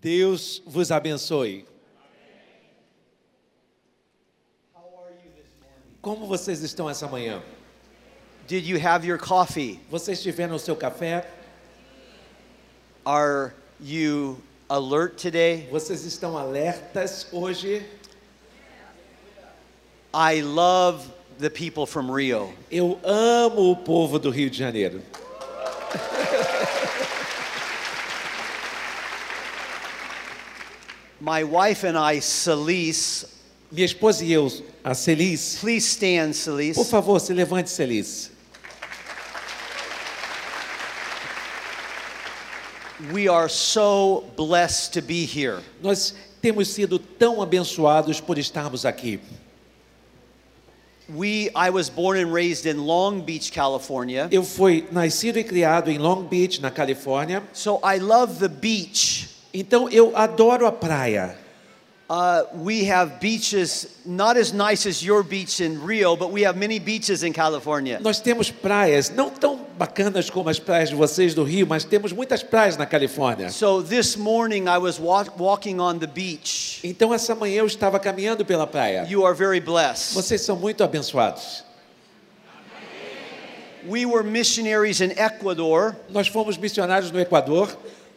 [0.00, 1.66] Deus vos abençoe.
[6.00, 7.42] Como vocês estão essa manhã?
[8.48, 9.78] Did you have your coffee?
[9.90, 11.30] Vocês tiveram o seu café?
[13.04, 15.68] Are you alert today?
[15.70, 17.86] Vocês estão alertas hoje?
[20.14, 21.06] I love
[21.38, 22.54] the people from Rio.
[22.70, 25.02] Eu amo o povo do Rio de Janeiro.
[31.30, 33.24] My wife and I, Celise,
[33.70, 34.50] Minha esposa e eu,
[34.82, 35.60] a Celice.
[35.60, 36.74] please stand, Celise.
[36.74, 38.30] Por favor, se levante, Celice.
[43.12, 45.60] We are so blessed to be here.
[45.80, 49.20] Nós temos sido tão abençoados por estarmos aqui.
[51.08, 54.26] We, I was born and raised in Long Beach, California.
[54.32, 57.40] Eu fui nascido e criado em Long Beach, na Califórnia.
[57.52, 59.39] So I love the beach.
[59.52, 61.36] Então eu adoro a praia.
[62.10, 66.58] Uh, we have beaches, not as nice as your beach in Rio, but we have
[66.58, 68.00] many beaches in California.
[68.00, 72.12] Nós temos praias não tão bacanas como as praias de vocês do Rio, mas temos
[72.12, 73.50] muitas praias na Califórnia.
[73.50, 76.80] So this morning I was walk, walking on the beach.
[76.82, 79.06] Então essa manhã eu estava caminhando pela praia.
[79.08, 80.12] You are very blessed.
[80.12, 81.62] Vocês são muito abençoados.
[83.88, 87.70] We were missionaries in Ecuador, Nós fomos missionários no Equador,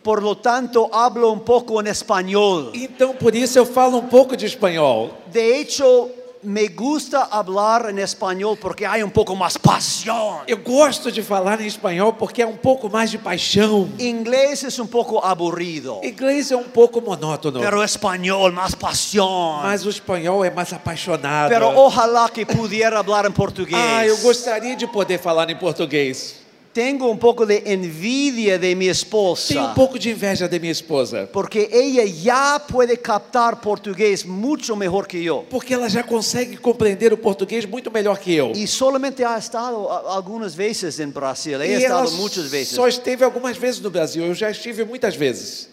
[0.04, 2.72] por lo tanto hablo un poco en español.
[2.74, 5.12] então por isso eu falo um pouco de espanhol.
[5.32, 6.10] De hecho,
[6.44, 10.42] me gusta hablar en español porque hay un poco más pasión.
[10.46, 13.88] Eu gosto de falar em espanhol porque é um pouco mais de paixão.
[13.98, 19.62] Inglés es un poco aburrido, Inglês é um pouco monótono, pero español más pasión.
[19.64, 21.50] mas o espanhol é mais apaixonado.
[21.50, 23.80] Pero ojalá que pudiera hablar en portugués.
[23.80, 26.43] Ah, eu gostaria de poder falar em português.
[26.74, 29.74] Tengo un poco de envidia de mi Tenho um esposa.
[29.76, 35.22] pouco de inveja da minha esposa, Porque ella ya puede captar portugués mucho mejor que
[35.24, 35.44] yo.
[35.52, 38.54] porque ela já consegue compreender o português muito melhor que eu.
[38.56, 41.62] Y solamente ha estado a- algunas veces en Brasil.
[41.62, 42.70] He E ela estado muchas veces.
[42.76, 45.70] só esteve algumas vezes no Brasil, eu já estive muitas vezes.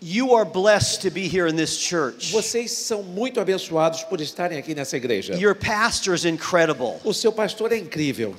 [0.00, 2.30] You are blessed to be here in this church.
[2.32, 5.34] Vocês são muito abençoados por estarem aqui nessa igreja.
[5.34, 6.94] Your pastor is incredible.
[7.04, 8.34] O seu pastor é incrível.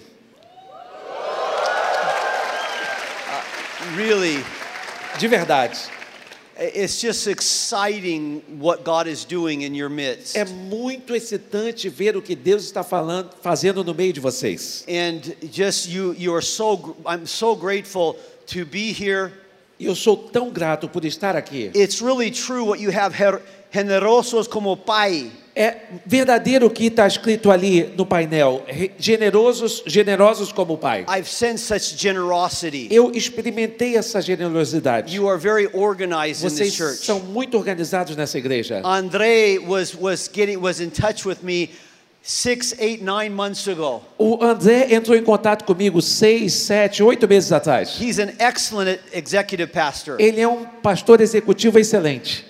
[3.98, 4.44] Really,
[5.18, 5.76] De verdade.
[6.60, 10.36] it's just exciting what God is doing in your midst.
[10.36, 14.86] É muito excitante ver o que Deus está falando, fazendo no meio de vocês.
[14.88, 15.22] And
[15.52, 18.16] just you you are so I'm so grateful
[18.54, 19.32] to be here.
[19.80, 21.72] Eu sou tão grato por estar aqui.
[21.74, 23.16] It's really true what you have
[23.72, 25.32] generosos como pai.
[25.60, 28.64] É verdadeiro o que está escrito ali no painel.
[29.00, 31.04] Generosos, generosos como o Pai.
[31.10, 32.88] I've sensed such generosity.
[32.92, 35.16] Eu experimentei essa generosidade.
[35.16, 37.04] You are very organized in Vocês this church.
[37.04, 38.82] são muito organizados nessa igreja.
[38.86, 41.72] André was was getting was in touch with me
[42.22, 44.04] six, eight, nine months ago.
[44.18, 48.00] O André entrou em contato comigo seis, sete, oito meses atrás.
[48.00, 50.18] He's an excellent executive pastor.
[50.20, 52.46] Ele é um pastor executivo excelente.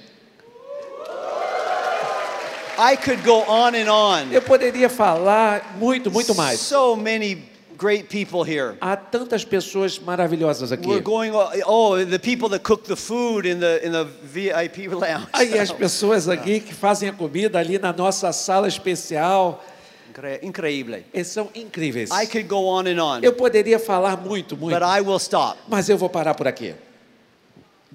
[2.78, 4.32] I could go on and on.
[4.32, 6.60] Eu poderia falar muito, muito mais.
[6.60, 7.44] So many
[7.78, 8.76] great people here.
[8.82, 10.88] Há tantas pessoas maravilhosas aqui.
[10.88, 11.32] We're going.
[11.66, 15.28] Oh, the people that cook the food in the in the VIP lounge.
[15.34, 19.64] Aí as pessoas aqui que fazem a comida ali na nossa sala especial,
[20.42, 21.06] Increíble.
[21.14, 22.10] eles são incríveis.
[22.10, 25.60] I could go on and on, Eu poderia falar muito, muito, but I will stop
[25.68, 26.74] mas eu vou parar por aqui,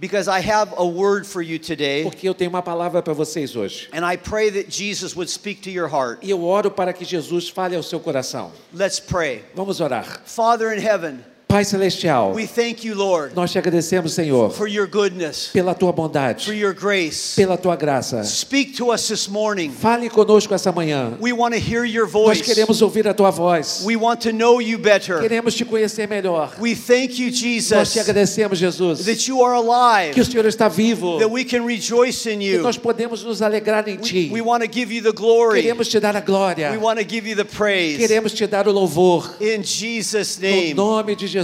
[0.02, 3.54] because I have a word for you today, porque eu tenho uma palavra para vocês
[3.54, 3.88] hoje.
[3.92, 6.18] and I pray that Jesus would speak to your heart.
[6.22, 8.50] E eu oro para que Jesus fale ao seu coração.
[8.74, 9.44] Let's pray.
[9.54, 10.22] Vamos orar.
[10.24, 14.86] Father in heaven, Pai celestial, we thank you, Lord, nós te agradecemos, Senhor, for your
[14.86, 17.34] goodness, pela tua for bondade, your grace.
[17.36, 18.24] pela tua graça.
[18.24, 19.70] Speak to us this morning.
[19.70, 21.12] Fale conosco essa manhã.
[21.20, 22.42] We want to hear your Nós voice.
[22.42, 23.82] queremos ouvir a tua voz.
[23.84, 25.20] We want to know you better.
[25.20, 26.54] Queremos te conhecer melhor.
[26.58, 30.46] We thank you, Nós Jesus, te agradecemos, Jesus, that you are alive, que o Senhor
[30.46, 32.62] está vivo, that we can rejoice in que you.
[32.62, 34.30] nós podemos nos alegrar em ti.
[34.32, 35.60] We want to give you the glory.
[35.60, 36.70] Queremos te dar a glória.
[36.70, 37.98] We want to give you the praise.
[37.98, 39.36] Queremos te dar o louvor.
[39.38, 40.72] In Jesus' No name.
[40.72, 41.41] nome de Jesus.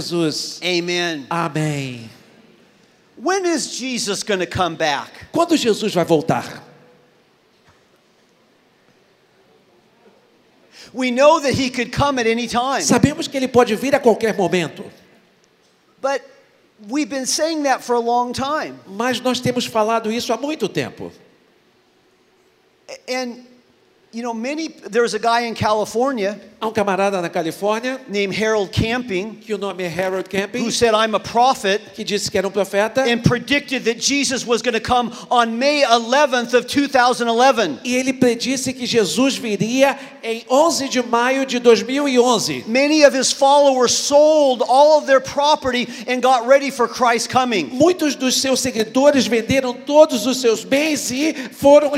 [0.63, 1.27] Amen.
[1.29, 2.09] Amém.
[3.17, 5.09] When is Jesus going to come back?
[5.33, 6.61] Quando Jesus vai voltar?
[10.93, 12.81] We know that he could come at any time.
[12.81, 14.83] Sabemos que ele pode vir a qualquer momento,
[16.01, 16.21] But
[16.87, 18.79] we've been saying that for a long time.
[18.87, 21.11] mas nós temos falado isso há muito tempo.
[23.07, 23.45] And
[24.11, 28.71] You know, many, there's a guy in California Há um camarada na Califórnia, named Harold
[28.71, 32.37] Camping que o nome é Harold Camping, who said, I'm a prophet, que disse que
[32.37, 33.07] era um profeta.
[33.07, 37.79] and predicted that Jesus was going to come on May 11th of 2011.
[37.85, 42.65] E ele predisse que Jesus viria em 11 de maio de 2011.
[42.67, 47.69] Many of his followers sold all of their property and got ready for Christ's coming.
[47.71, 51.93] Muitos dos seus seguidores venderam todos os seus bens e foram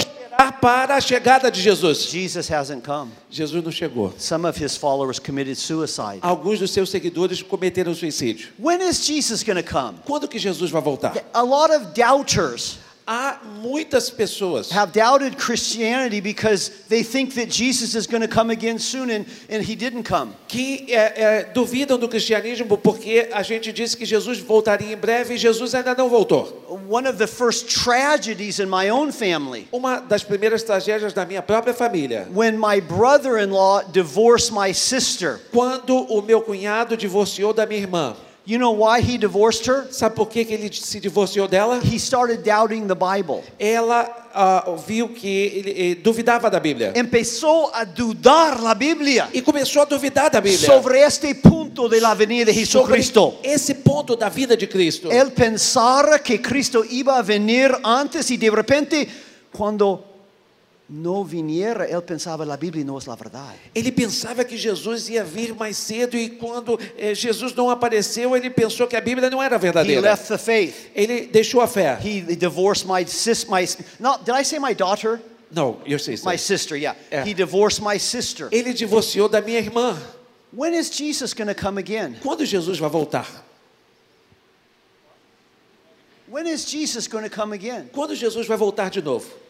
[0.50, 2.10] para a chegada de Jesus.
[2.10, 3.12] Jesus hasn't come.
[3.30, 4.14] Jesus não chegou.
[4.18, 6.20] Some of his followers committed suicide.
[6.22, 8.50] Alguns dos seus seguidores cometeram suicídio.
[8.58, 10.00] When is Jesus going to come?
[10.06, 11.14] Quando que Jesus vai voltar?
[11.34, 12.80] A lot of doubters
[13.14, 18.50] Há muitas pessoas have doubted Christianity because they think that Jesus is going to come
[18.50, 20.34] again soon and, and he didn't come.
[20.48, 25.34] que é, é, duvidam do cristianismo porque a gente disse que Jesus voltaria em breve
[25.34, 26.66] e Jesus ainda não voltou.
[26.90, 31.42] One of the first tragedies in my own family Uma das primeiras tragédias da minha
[31.42, 35.42] própria família, when my brother in law divorced my sister.
[35.52, 38.16] quando o meu cunhado divorciou da minha irmã.
[38.44, 39.86] You know why he divorced her?
[39.92, 41.80] Sabe por que, que ele se divorciou dela?
[41.84, 43.44] He started doubting the Bible.
[43.60, 46.92] Ela ah, viu que ele, eh, duvidava da Bíblia.
[46.96, 50.66] Empezó a dudar la Biblia E começou a duvidar da Bíblia.
[50.66, 53.36] sobre este punto de la venida de Sobre Jesucristo.
[53.44, 55.12] esse ponto da vida de Cristo.
[55.12, 59.08] Él pensara que Cristo iba a venir antes y de repente
[59.52, 60.11] cuando
[60.92, 63.56] no viniera, él pensaba la Biblia no es la verdad.
[63.74, 68.50] Ele pensava que Jesus ia vir mais cedo e quando eh, Jesus não apareceu, ele
[68.50, 70.02] pensou que a Bíblia não era He verdadeira.
[70.02, 70.92] left the faith.
[70.94, 71.98] Ele deixou a fé.
[72.04, 73.66] He divorced my sis my
[74.02, 75.22] not did I say my daughter?
[75.50, 76.18] Não, eu sei.
[76.18, 76.30] sei.
[76.30, 76.96] My sister, yeah.
[77.10, 77.26] Yeah.
[77.26, 78.50] He divorced my sister.
[78.52, 79.98] Ele divorciou da minha irmã.
[80.52, 82.18] When is Jesus going to come again?
[82.22, 83.26] Quando Jesus vai voltar?
[86.28, 87.90] When is Jesus going to come again?
[87.94, 89.41] Quando Jesus vai voltar de novo?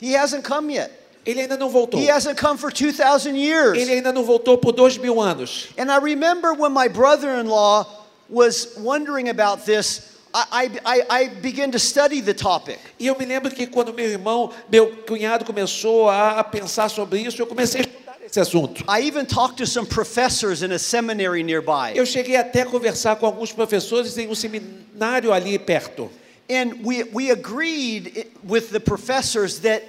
[0.00, 0.90] He hasn't come yet.
[1.24, 2.00] Ele ainda não voltou.
[2.00, 3.78] He hasn't come for 2,000 years.
[3.78, 5.68] Ele ainda não voltou por dois mil anos.
[5.76, 7.86] And I remember when my brother in law
[8.28, 12.78] was wondering about this, I, I, I, I began to study the topic.
[12.98, 17.42] E eu me lembro que quando meu irmão, meu cunhado começou a pensar sobre isso,
[17.42, 18.84] eu comecei a estudar esse assunto.
[18.88, 21.92] I even talked to some professors in a seminary nearby.
[21.94, 26.10] Eu cheguei até a conversar com alguns professores em um seminário ali perto.
[26.50, 29.84] And we, we agreed with the professors that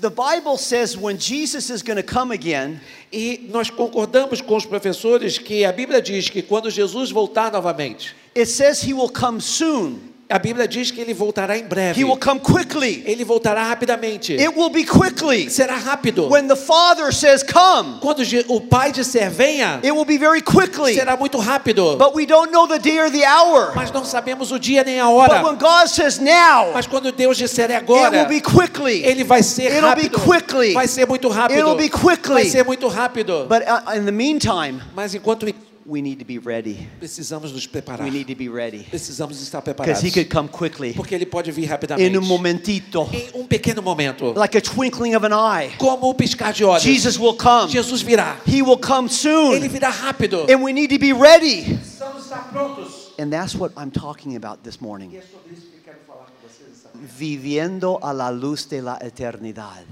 [0.00, 2.80] the Bible says when Jesus is going to come again,
[3.12, 8.14] E nós concordamos com os professores que a Bíblia diz que quando Jesus voltar novamente,
[8.34, 10.11] it says he will come soon.
[10.32, 12.00] A Bíblia diz que ele voltará em breve.
[12.00, 13.02] He will come quickly.
[13.06, 14.32] Ele voltará rapidamente.
[14.34, 15.50] It will be quickly.
[15.50, 16.28] Será rápido.
[16.30, 20.94] When the Father says come, Quando o Pai disser venha, it will be very quickly.
[20.94, 21.96] será muito rápido.
[21.98, 23.72] But we don't know the day or the hour.
[23.74, 25.56] Mas não sabemos o dia nem a But when hora.
[25.56, 29.04] God says now, Mas quando Deus disser é it agora, will be quickly.
[29.04, 30.18] ele vai ser It'll be rápido.
[30.20, 30.72] quickly.
[30.72, 31.58] Vai ser muito rápido.
[31.58, 32.34] It'll be quickly.
[32.34, 33.46] Vai ser muito rápido.
[33.48, 35.46] But uh, in the meantime, Mas enquanto
[35.84, 36.88] we need to be ready.
[36.98, 38.04] precisamos nos preparar.
[38.04, 38.84] We need to be ready.
[38.84, 40.02] Precisamos estar Because preparados.
[40.02, 40.92] he could come quickly.
[40.94, 42.06] Porque ele pode vir rapidamente.
[42.08, 43.08] In un momentito.
[43.12, 44.32] Em um pequeno momento.
[44.36, 45.72] Like a twinkling of an eye.
[45.78, 46.82] Como o piscar de olhos.
[46.82, 47.68] Jesus will come.
[47.70, 48.36] Jesus virá.
[48.46, 49.54] He will come soon.
[49.54, 50.46] Ele virá rápido.
[50.48, 51.64] And we need to be ready.
[51.64, 53.12] Precisamos estar prontos.
[53.18, 55.16] And that's what I'm talking about this morning.
[55.16, 56.70] é sobre isso que quero falar com vocês.
[56.72, 57.08] essa manhã.
[57.16, 59.84] Viviendo a la luz de la eternidad.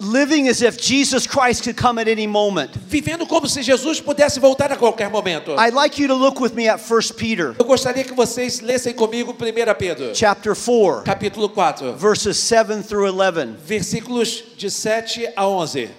[0.00, 2.72] Living as if Jesus Christ could come at any moment.
[2.88, 5.54] Vivendo como se Jesus pudesse voltar a qualquer momento.
[5.58, 8.94] I'd like you to look with me at 1 Peter Eu gostaria que vocês lessem
[8.94, 13.56] comigo 1 Pedro, chapter 4, capítulo 4, verses 7 through 11.
[13.58, 15.90] versículos de 7 a 11.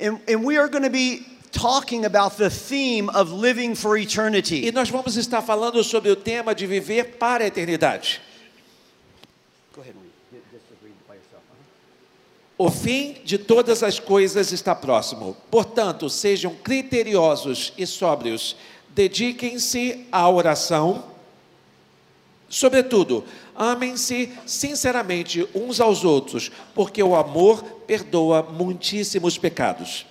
[0.00, 4.04] And, and we are going to be talking about the theme of living for E
[4.04, 4.70] eternity.
[4.72, 8.18] nós vamos estar falando sobre o tema de viver para a eternidade.
[9.74, 10.00] Go ahead and
[10.32, 10.42] read.
[10.50, 11.42] Just read by yourself.
[12.58, 15.36] O fim de todas as coisas está próximo.
[15.50, 18.56] Portanto, sejam criteriosos e sóbrios.
[18.88, 21.04] Dediquem-se à oração.
[22.48, 30.06] Sobretudo, amem-se sinceramente uns aos outros, porque o amor perdoa muitíssimos pecados.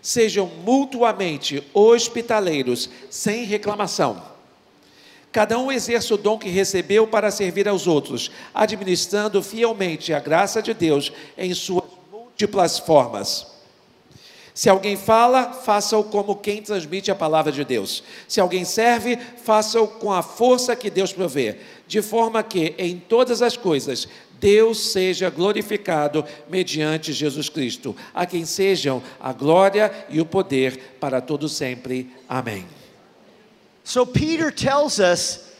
[0.00, 4.37] Sejam mutuamente hospitaleiros, sem reclamação.
[5.38, 10.60] Cada um exerça o dom que recebeu para servir aos outros, administrando fielmente a graça
[10.60, 13.46] de Deus em suas múltiplas formas.
[14.52, 18.02] Se alguém fala, faça-o como quem transmite a palavra de Deus.
[18.26, 23.40] Se alguém serve, faça-o com a força que Deus provê, de forma que em todas
[23.40, 24.08] as coisas
[24.40, 31.20] Deus seja glorificado mediante Jesus Cristo, a quem sejam a glória e o poder para
[31.20, 32.10] todo sempre.
[32.28, 32.77] Amém.
[33.88, 35.50] So Peter tells us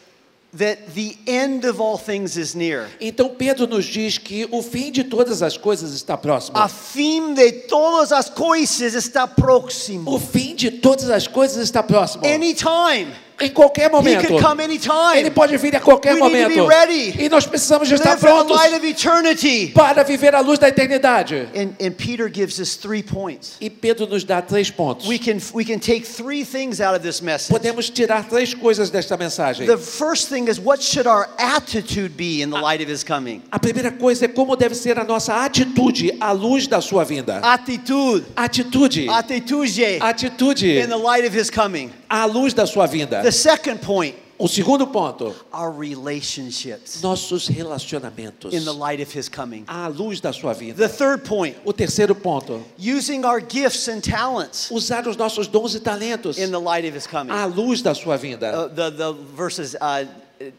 [0.52, 2.86] that the end of all things is near.
[3.00, 6.58] Então Pedro nos diz que o fim de todas as coisas está próximo.
[6.58, 10.14] A fim de todas as coisas está próximo.
[10.14, 12.22] O fim de todas as coisas está próximo.
[12.26, 13.14] Anytime.
[13.40, 14.26] Em qualquer He momento.
[14.26, 15.16] can come anytime.
[15.18, 16.68] Ele pode vir a qualquer We need to momento.
[16.68, 17.24] be ready.
[17.24, 19.72] E nós precisamos de estar Live in the prontos light of eternity.
[19.74, 21.48] para viver a luz da eternidade.
[21.54, 23.56] And, and Peter gives us three points.
[23.60, 25.06] E Pedro nos dá três pontos.
[25.06, 27.50] We can, we can take three things out of this message.
[27.50, 29.66] Podemos tirar três coisas desta mensagem.
[29.66, 33.42] The first thing is what should our attitude be in the light of his coming?
[33.52, 37.38] A primeira coisa é como deve ser a nossa atitude à luz da sua vinda.
[37.38, 38.24] Attitude.
[38.36, 39.08] Atitude.
[39.08, 41.90] Attitude Atitude in the light of his coming.
[42.08, 43.22] à luz da sua vinda.
[43.28, 49.28] The second point, O segundo ponto, our relationships nossos relacionamentos in the light of his
[49.28, 49.66] coming.
[49.66, 50.76] à luz da sua vinda.
[50.76, 55.74] The third point, O terceiro ponto, using our gifts and talents usar os nossos dons
[55.74, 57.30] e talentos in the light of his coming.
[57.30, 58.50] à luz da sua vinda.
[58.50, 60.06] Uh, the, the verses uh,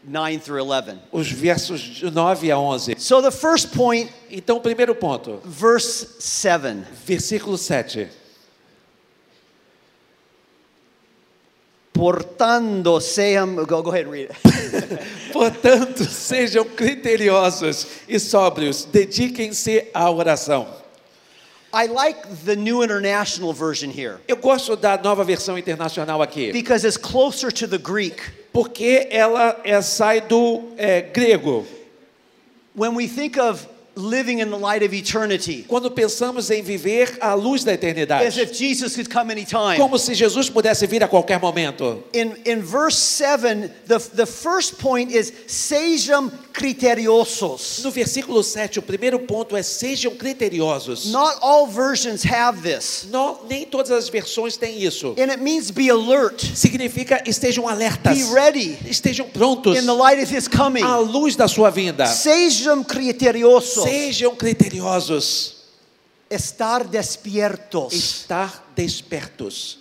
[0.04, 1.00] 9 through 11.
[1.10, 3.00] Os versos de 9 a 11.
[3.00, 6.84] So the first point, Então, o primeiro ponto, verse 7.
[7.04, 8.19] versículo 7.
[11.92, 15.00] Portando sean, go, go ahead and read it.
[15.32, 20.66] Portanto, sejam criteriosos e sóbrios, dediquem-se à oração.
[21.72, 26.84] I like the New International Version here Eu gosto da nova versão internacional aqui, because
[26.84, 28.20] it's closer to the Greek.
[28.52, 31.64] porque ela é, sai do é, grego.
[32.74, 33.66] When we think of
[34.00, 38.40] living in the light of eternity, Quando pensamos em viver à luz da as eternidade,
[38.40, 39.76] if Jesus could come anytime.
[39.76, 42.02] como se Jesus pudesse vir a qualquer momento.
[42.12, 47.82] In, in verse 7, the, the first point is sejam criteriosos.
[47.84, 51.06] No versículo 7, o primeiro ponto é sejam criteriosos.
[51.06, 53.06] Not all versions have this.
[53.10, 55.14] Não, nem todas as versões têm isso.
[55.18, 60.22] And it means be alert, Significa estejam alertas, be ready estejam prontos in the light
[60.22, 60.82] of his coming.
[60.82, 62.06] à luz da sua vinda.
[62.06, 63.84] Sejam criteriosos.
[63.90, 65.56] Sejam criteriosos,
[66.30, 67.92] Estar despiertos.
[67.92, 69.78] estar despertos,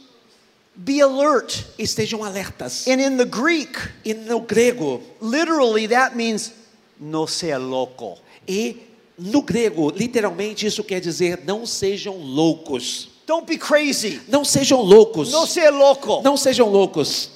[0.75, 1.65] Be alert.
[1.77, 2.87] estejam alertas.
[2.87, 6.51] And in the Greek, E no grego, literally that means
[6.99, 8.17] no sea loco.
[8.47, 8.77] e
[9.17, 13.09] no grego, literalmente isso quer dizer não sejam loucos.
[13.27, 14.19] Don't be crazy.
[14.27, 15.31] Não sejam loucos.
[15.31, 16.21] No sea loco.
[16.23, 17.29] Não sejam loucos.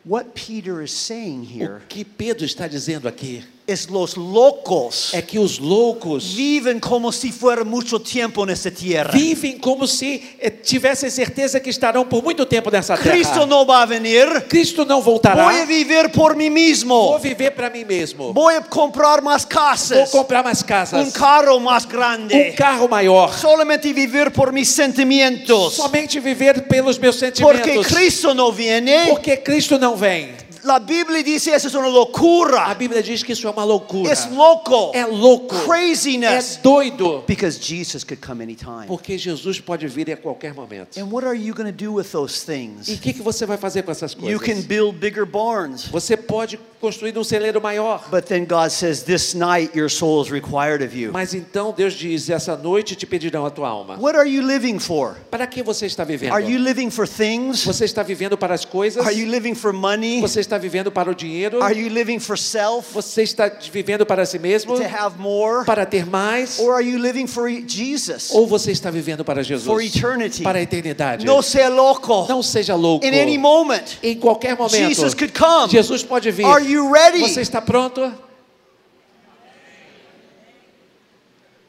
[1.84, 7.12] O que Pedro está dizendo aqui is los locos é que os loucos viven como
[7.12, 9.12] si fuera mucho tiempo en esta tierra.
[9.12, 13.12] vivem como se eh, tivessem certeza que estarão por muito tempo nessa terra.
[13.12, 14.42] Cristo no va a venir.
[14.48, 15.66] Cristo não voltará.
[15.66, 17.20] vivir por mí Vou mismo.
[17.20, 18.32] viver para mim mesmo.
[18.34, 20.10] Voy a comprar Vou casas.
[20.12, 21.12] comprar mais casas.
[21.12, 22.52] carro más Um grande.
[22.54, 23.34] carro maior.
[23.38, 25.74] Solamente vivir por mis sentimientos.
[25.74, 27.88] Somente viver pelos meus Porque sentimentos.
[27.88, 29.08] Cristo no viene.
[29.10, 30.47] Porque Cristo não vem.
[30.68, 32.74] La Biblia dice eso es una A locura.
[32.74, 34.12] Bíblia diz que isso é uma loucura.
[34.12, 34.92] Es loco.
[34.94, 35.56] É louco.
[35.56, 36.60] É Craziness.
[36.62, 37.24] doido.
[37.26, 38.86] Because Jesus could come anytime.
[38.86, 41.00] Porque Jesus pode vir a qualquer momento.
[41.00, 42.90] And what are you going to do with those E things?
[42.90, 44.66] o que, que você vai fazer com essas You can coisas?
[44.66, 45.86] build bigger barns.
[45.88, 48.04] Você pode construir um celeiro maior.
[48.12, 51.14] But then God says, This night your soul is required of you.
[51.14, 53.98] Mas então Deus diz: essa noite te pedirão a tua alma.
[53.98, 55.16] What are you living for?
[55.32, 56.34] Para que você está vivendo?
[56.34, 57.64] Are you living for things?
[57.64, 59.06] Você está vivendo para as coisas?
[59.06, 60.20] Are you living for money?
[60.20, 61.62] Você está vivendo para o dinheiro?
[61.64, 62.94] Are you living for self?
[62.94, 64.76] Você está vivendo para si mesmo?
[64.76, 65.66] To have more?
[65.66, 66.60] Para ter mais?
[66.60, 68.32] Or are you living for Jesus?
[68.32, 69.66] Ou você está vivendo para Jesus?
[69.66, 70.44] For eternity.
[70.44, 71.26] Para a eternidade?
[71.26, 72.28] No sea loco.
[72.28, 73.06] Não seja louco.
[73.06, 74.78] In any moment, Em qualquer momento.
[74.78, 75.70] Jesus could come.
[75.70, 76.46] Jesus pode vir.
[76.46, 77.20] Are you ready?
[77.20, 78.12] Você está pronto?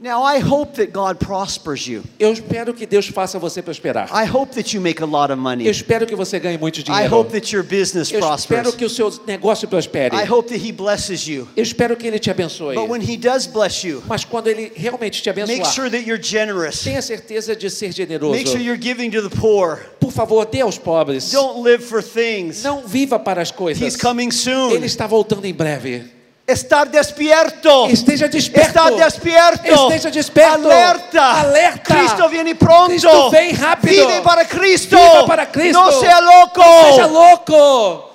[0.00, 2.04] Now, I hope that God prospers you.
[2.20, 4.08] Eu espero que Deus faça você prosperar.
[4.12, 5.66] I hope that you make a lot of money.
[5.66, 7.04] Eu espero que você ganhe muito dinheiro.
[7.04, 10.14] I hope that your business Eu espero que o seu negócio prospere.
[10.14, 11.48] I hope that He blesses you.
[11.56, 12.76] Eu espero que Ele te abençoe.
[12.76, 16.22] But when He does bless you, Mas quando Ele realmente te make sure that you're
[16.22, 16.84] generous.
[16.84, 18.34] tenha certeza de ser generoso.
[18.34, 19.78] Make sure you're giving to the poor.
[19.98, 21.32] Por favor, dê aos pobres.
[21.32, 22.62] Don't live for things.
[22.62, 23.82] Não viva para as coisas.
[23.82, 24.70] He's coming soon.
[24.70, 26.17] Ele está voltando em breve.
[26.48, 27.86] Estar despierto.
[27.88, 28.68] Esteja desperto.
[28.68, 29.92] Estar despierto.
[29.92, 30.70] Esteja desperto.
[30.70, 31.40] Alerta.
[31.40, 31.94] Alerta.
[31.94, 32.88] Cristo viene pronto.
[32.88, 34.08] Cristo vem rápido.
[34.08, 34.96] Vive para Cristo.
[34.96, 35.78] Viva para Cristo.
[35.78, 36.62] No sea loco.
[36.90, 38.07] Seja louco.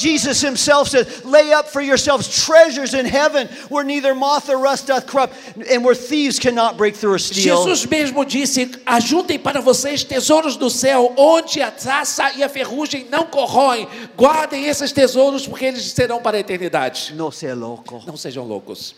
[0.00, 4.86] Jesus himself said, Lay up for yourselves treasures in heaven where neither moth or rust
[4.86, 5.34] doth corrupt,
[5.70, 7.56] and where thieves cannot break through or steal.
[7.56, 13.06] Jesus mesmo disse: Ajuntem para vocês tesouros do céu, onde a traça e a ferrugem
[13.10, 13.86] não corroem.
[14.16, 17.12] Guardem esses tesouros, porque eles serão para a eternidade.
[17.14, 18.02] No sea loco.
[18.06, 18.94] Não sejam loucos.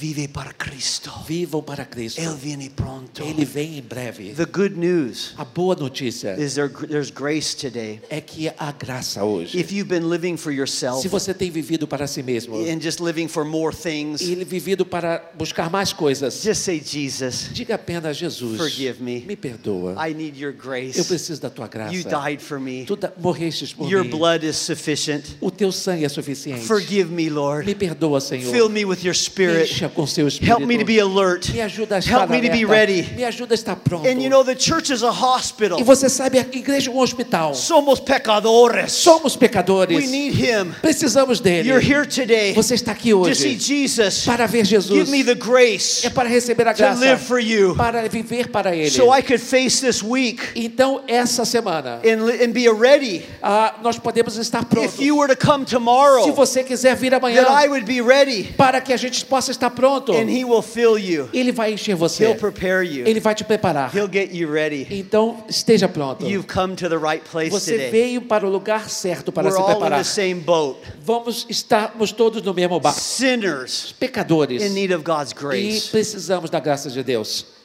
[0.00, 1.10] Vive para Cristo.
[1.26, 2.20] Vivam para Cristo.
[2.20, 3.20] Él viene pronto.
[3.20, 4.32] Ele vem em breve.
[4.32, 8.00] The good news A boa notícia is there, there's grace today.
[8.08, 9.58] é que há graça hoje.
[9.58, 13.00] If you've been living for yourself Se você tem vivido para si mesmo and just
[13.00, 18.16] living for more things, e vivido para buscar mais coisas, just say, Jesus, diga apenas
[18.16, 19.24] Jesus, Forgive me.
[19.26, 19.96] me perdoa.
[20.08, 21.02] I need your Eu grace.
[21.04, 21.92] preciso da tua graça.
[21.92, 22.84] You died for me.
[22.84, 24.10] Tu morrestes por Your mim.
[24.10, 25.24] blood is sufficient.
[25.40, 26.64] O teu sangue é suficiente.
[26.66, 27.74] Forgive me, Me Lord.
[27.74, 28.52] perdoa, Senhor.
[28.52, 29.87] Fill me with your spirit.
[29.88, 30.50] Encha com seu espírito.
[30.52, 31.50] Help me to be alert.
[31.52, 33.02] Me ajuda a estar Help me to be ready.
[33.16, 34.06] Me ajuda a estar pronto.
[34.06, 35.80] And you know, the church is a hospital.
[35.80, 37.54] E você sabe, a igreja é um hospital.
[37.54, 38.92] Somos pecadores.
[38.92, 39.98] Somos pecadores.
[39.98, 40.72] We need Him.
[40.80, 41.68] Precisamos dele.
[41.68, 44.24] You're here today Você está aqui to see hoje Jesus.
[44.24, 44.98] para ver Jesus.
[44.98, 47.00] Give me the grace É para receber a to graça.
[47.00, 48.90] live for you Para viver para ele.
[48.90, 53.24] so I could face this week Então, essa semana, and, and be ready.
[53.42, 54.94] ah, nós podemos estar prontos.
[54.94, 58.00] If you were to come Se tomorrow, você quiser vir amanhã, that I would be
[58.00, 61.28] ready para que a gente possa estar pronto, and He will fill you.
[61.32, 62.24] ele vai encher você.
[62.24, 63.06] He'll prepare you.
[63.06, 63.94] Ele vai te preparar.
[63.94, 64.86] He'll get you ready.
[64.90, 66.26] Então, esteja pronto.
[66.26, 67.90] You've come to the right place Você today.
[67.90, 70.04] veio para o lugar certo para We're se all in the preparar.
[70.04, 70.78] same boat.
[71.04, 73.00] Vamos estarmos todos no mesmo barco.
[73.00, 74.62] Sinners Pecadores.
[74.62, 75.88] in need of God's E grace.
[75.90, 77.57] precisamos da graça de Deus.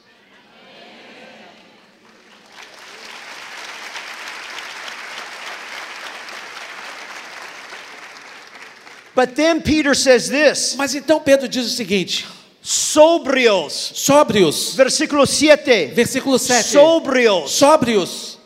[9.16, 12.26] But then Peter says this Mas então Pedro diz o seguinte:
[12.62, 13.92] sobrios.
[13.96, 14.74] sóbrios.
[14.76, 15.88] Versículo 7.
[15.94, 16.70] Versículo 7.
[16.72, 17.52] Sobrios.
[17.52, 18.38] Sóbrios.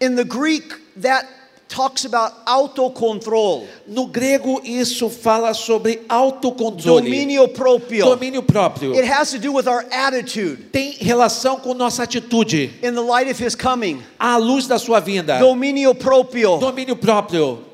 [0.00, 1.26] In the Greek, that
[1.68, 7.00] talks about autocontrol, No grego, isso fala sobre autocontrole.
[7.02, 8.04] dominio proprio.
[8.04, 8.94] Domínio próprio.
[8.94, 12.70] It has to do with our attitude Tem relação com nossa atitude.
[12.82, 14.02] in the light of his coming.
[14.18, 15.38] À luz da sua vinda.
[15.38, 16.58] Dominio proprio.
[16.58, 17.64] Domínio próprio.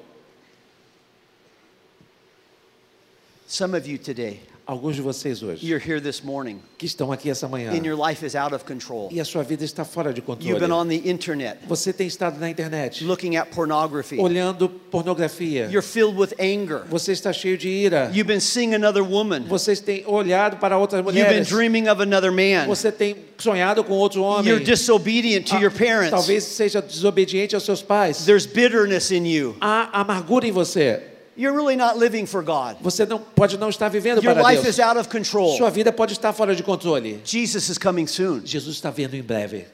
[3.51, 7.31] Some of you today, Alguns de vocês hoje you're here this morning que estão aqui
[7.31, 9.09] essa manhã and your life is out of control.
[9.11, 10.73] e a sua vida está fora de You've been controle.
[10.75, 14.19] on the internet Você tem estado na internet looking at pornography.
[14.19, 15.71] olhando pornografia.
[15.71, 16.83] You're filled with anger.
[16.91, 18.11] Você está cheio de ira.
[18.13, 19.45] You've been seeing another woman.
[19.49, 21.49] Vocês têm olhado para outras You've been mulheres.
[21.49, 22.67] dreaming of another man.
[22.67, 24.51] Você tem sonhado com outro homem.
[24.53, 26.11] You're disobedient to Ah, your parents.
[26.11, 28.27] Talvez seja desobediente aos seus pais.
[28.27, 29.57] There's bitterness in you.
[29.63, 31.01] Há amargura em você.
[31.39, 32.79] You're really not living for God.
[32.81, 34.77] Você não pode não estar vivendo Your para life Deus.
[34.77, 35.57] is out of control.
[35.57, 37.21] Sua vida pode estar fora de controle.
[37.25, 38.45] Jesus is coming soon.
[38.45, 39.67] Jesus está vindo em breve.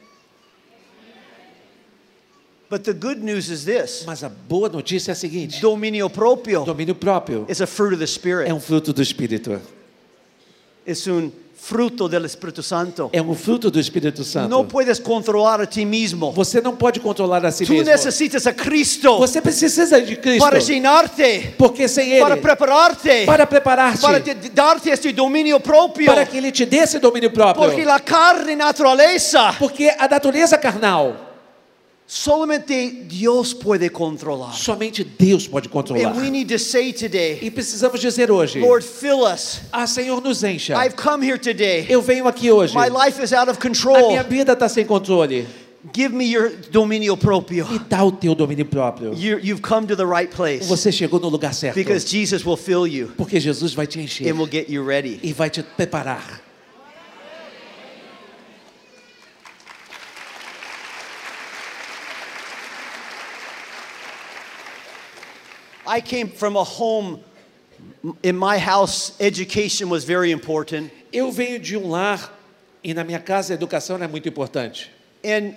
[2.69, 6.65] But the good news is this Mas a boa notícia é a seguinte: dominio proprio
[6.65, 9.59] domínio próprio is a fruit of the Spirit, é um fruto do Espírito.
[10.87, 11.33] es un
[11.67, 13.09] fruto del Espíritu Santo.
[13.11, 14.51] É um fruto do Espírito Santo.
[14.51, 16.31] No puedes controlar a ti mismo.
[16.33, 17.87] Você não pode controlar a si Tú mesmo.
[17.91, 20.45] necesitas a Cristo Você precisa de Cristo.
[20.45, 26.07] para llenarte, Porque sem Ele, para prepararte, para preparar-te, para te- darte este dominio propio.
[26.07, 27.65] para que Ele te dê esse domínio próprio.
[27.67, 31.34] Porque la carne naturaleza Porque a natureza carnal,
[32.07, 34.53] solamente Dios puede controlar.
[34.55, 36.11] somente Deus pode controlar.
[36.13, 39.61] And we need to say today, E precisamos dizer hoje: Lord, fill us.
[39.73, 40.75] Ah, Senhor, nos encha.
[40.77, 41.87] I've come here today.
[41.89, 42.75] Eu venho aqui hoje.
[42.75, 44.09] My life is out of A control.
[44.09, 45.47] minha vida está sem controle.
[45.93, 46.51] Give me your
[47.19, 47.67] proprio.
[47.71, 49.13] E dá o teu domínio próprio.
[49.15, 51.75] You, you've come to the right place Você chegou no lugar certo.
[51.75, 55.21] because Jesus will fill you Porque Jesus vai te encher and will get you ready.
[55.23, 56.41] e vai te preparar.
[65.87, 67.21] I came from a home,
[68.23, 70.91] in my house, education was very important.
[71.13, 72.33] Eu venho de um lar
[72.83, 74.91] e na minha casa a educação é muito importante.
[75.25, 75.55] And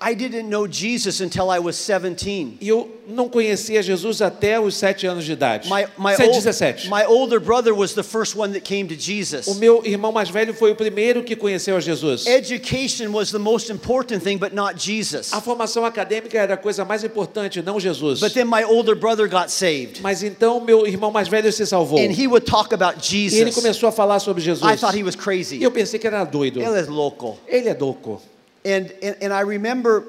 [0.00, 2.58] I didn't know Jesus until I was 17.
[2.60, 5.68] E eu não conhecia Jesus até os sete anos de idade.
[5.68, 6.88] My, my, Sete, ol- 17.
[6.88, 9.46] my older brother was the first one that came to Jesus.
[9.46, 12.26] O meu irmão mais velho foi o primeiro que conheceu a Jesus.
[12.26, 15.32] Education was the most important thing, but not Jesus.
[15.32, 18.20] A formação acadêmica era a coisa mais importante, não Jesus.
[18.20, 20.00] But then my older brother got saved.
[20.02, 21.98] Mas então meu irmão mais velho se salvou.
[21.98, 23.54] And he would talk about E ele Jesus.
[23.54, 24.70] começou a falar sobre Jesus.
[24.70, 25.62] I thought he was crazy.
[25.62, 26.60] eu pensei que era doido.
[26.60, 27.38] Él es loco.
[27.48, 28.20] Ele é louco.
[28.64, 30.04] And, and, and I remember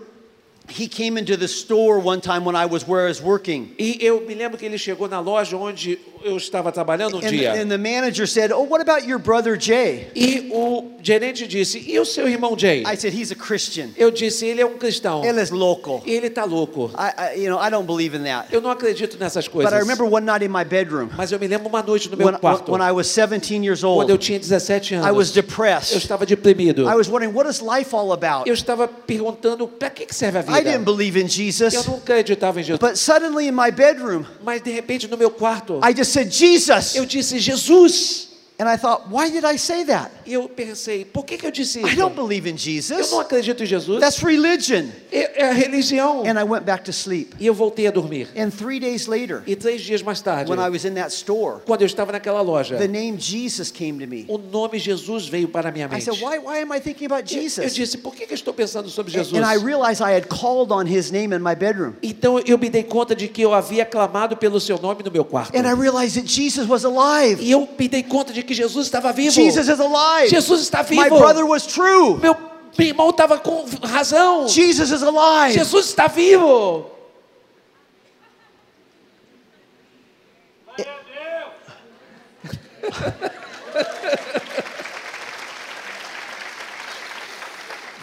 [0.72, 3.74] he came into the store one time when I was where I was working.
[3.78, 7.30] E eu me lembro que ele chegou na loja onde eu estava trabalhando um And,
[7.30, 7.54] dia.
[7.54, 10.08] and the manager said, Oh, what about your brother Jay?
[10.16, 12.84] E o gerente disse: E o seu irmão Jay?
[12.86, 13.90] I said, He's a Christian.
[13.98, 15.24] Eu disse: Ele é um cristão.
[15.24, 16.02] Él es loco.
[16.06, 16.92] E ele está louco.
[16.96, 18.48] I, I, you know, I don't believe in that.
[18.54, 19.72] Eu não acredito nessas coisas.
[19.72, 22.18] But I remember one night in my bedroom Mas eu me lembro uma noite no
[22.18, 24.18] meu when, quarto, when I was 17 years quando eu old.
[24.26, 25.36] tinha 17 I was anos.
[25.36, 25.98] Eu depressed.
[25.98, 26.84] estava deprimido.
[26.88, 28.48] I was wondering, what is life all about?
[28.48, 31.86] Eu estava perguntando: para que que serve a I I didn't believe in Eu Jesus.
[31.86, 32.80] não acreditava em Jesus.
[32.80, 36.96] But suddenly in my bedroom, Mas de repente no meu quarto, I just said, Jesus.
[36.96, 38.30] eu disse Jesus.
[38.62, 40.12] And I thought, why did I say that?
[40.24, 41.96] E eu pensei, por que, que eu disse I isso?
[41.96, 43.10] don't believe in Eu Jesus.
[43.10, 44.00] não acredito em Jesus.
[44.00, 44.86] That's religion.
[45.12, 46.22] É, é a religião.
[46.28, 47.34] And I went back to sleep.
[47.40, 48.28] E eu voltei a dormir.
[48.38, 51.62] And three days later, E três dias mais tarde, when I was in that store,
[51.66, 54.26] quando eu estava naquela loja, the name Jesus came to me.
[54.28, 56.04] o nome Jesus veio para a minha I mente.
[56.06, 57.74] said, why, why am I thinking about Eu- Eu Jesus?
[57.74, 59.34] disse, por que, que eu estou pensando sobre Jesus?
[59.42, 61.94] And I realized I had called on his name in my bedroom.
[62.04, 65.26] Então eu me dei conta de que eu havia clamado pelo seu nome no meu
[65.26, 65.58] quarto.
[65.58, 67.42] And I realized that Jesus was alive.
[67.42, 69.32] E eu me dei conta de que Jesus estava vivo.
[69.32, 70.30] Jesus is alive.
[70.30, 71.02] Jesus está vivo.
[71.02, 72.18] My brother was true.
[72.20, 72.36] Meu,
[72.78, 74.48] meu irmão estava com razão.
[74.48, 75.54] Jesus is alive.
[75.54, 76.86] Jesus está vivo.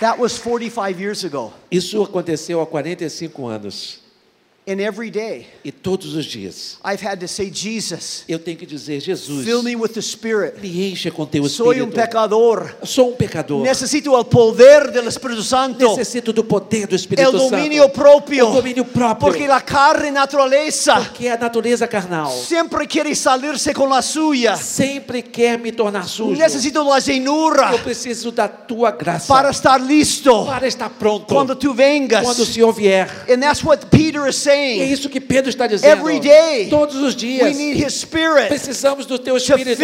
[0.00, 1.52] That was 45 years ago.
[1.70, 4.07] Isso aconteceu há 45 anos.
[4.70, 8.66] And every day, E todos os dias I've had to say, Jesus, eu tenho que
[8.66, 10.60] dizer: Jesus, fill me with the Spirit.
[10.60, 11.94] me encha com teu Soy um espírito.
[11.94, 12.74] pecador.
[12.84, 13.62] Sou um pecador.
[13.62, 15.88] Necesito el poder del Espíritu Santo.
[15.96, 17.94] Necessito do poder do El Espírito dominio Santo.
[17.94, 18.48] propio.
[18.50, 19.18] O domínio próprio.
[19.32, 24.54] Porque la carne naturaleza Porque a natureza carnal siempre quiere salirse con la suya.
[24.56, 26.38] sempre quer me tornar sujo.
[26.38, 31.56] Necesito la llenura Eu preciso da tua graça para estar listo para estar pronto cuando
[31.56, 32.22] tú vengas.
[32.22, 33.08] quando o Senhor vier.
[33.30, 34.92] And that's what Peter is É saying.
[34.92, 35.90] isso que Pedro está dizendo.
[36.00, 38.48] Every day, Todos os We dias need His Spirit.
[38.48, 39.80] precisamos do teu espírito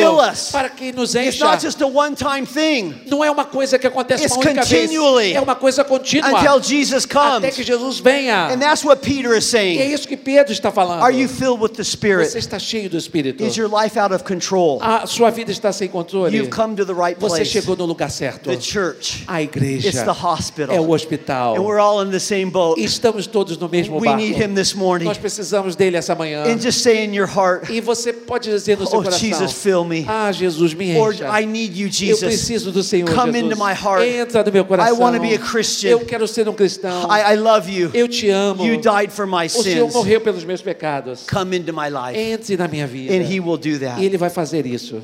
[0.52, 1.44] para que nos It's encha.
[1.44, 4.90] not just a one-time thing Não é uma coisa que acontece It's uma única vez.
[5.34, 6.28] É uma coisa contínua.
[6.30, 7.66] until Jesus Até que comes.
[7.66, 8.48] Jesus venha.
[8.52, 9.92] And that's what Peter is E é saying.
[9.94, 11.02] isso que Pedro está falando.
[11.02, 12.36] Are you filled with the Você Spirit?
[12.38, 13.44] está cheio do Espírito.
[13.44, 14.78] Is your life out of control?
[14.82, 16.34] A sua vida está sem controle.
[16.36, 17.50] You've come to the right Você place.
[17.50, 18.50] chegou no lugar certo.
[18.50, 19.24] The church.
[19.26, 20.74] A igreja It's the hospital.
[20.74, 21.56] é o hospital.
[21.56, 22.80] And we're all in the same boat.
[22.80, 24.20] E estamos todos no mesmo We barco.
[24.22, 25.04] need Him this morning.
[25.04, 26.44] Nós precisamos dele essa manhã.
[26.44, 29.52] And just say in your heart, E você pode dizer no seu Oh, coração: Jesus,
[29.52, 30.04] fill me.
[30.08, 31.28] Ah, Jesus, me encha.
[31.40, 32.20] I need you, Eu Jesus.
[32.24, 33.52] preciso do Senhor Come Jesus.
[33.52, 34.02] into my heart.
[34.04, 34.94] Entra no meu coração.
[34.94, 35.90] I wanna be a Christian.
[35.90, 37.08] Eu quero ser um cristão.
[37.10, 37.90] I, I love you.
[37.92, 38.64] Eu te amo.
[38.64, 39.94] You died for my o Senhor sins.
[39.94, 41.26] morreu pelos meus pecados.
[41.30, 42.18] Come into my life.
[42.18, 43.12] Entre na minha vida.
[43.12, 44.00] And He will do that.
[44.00, 45.02] E Ele vai fazer isso.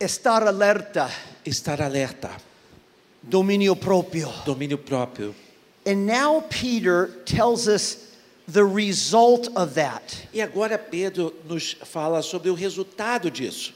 [0.00, 1.10] Estar alerta,
[1.44, 2.30] Estar alerta.
[3.22, 4.32] dominio propio.
[4.46, 5.34] Domínio próprio.
[5.86, 8.14] And now Peter tells us
[8.48, 10.02] the result of that.
[10.32, 13.74] E agora Pedro nos fala sobre o resultado disso.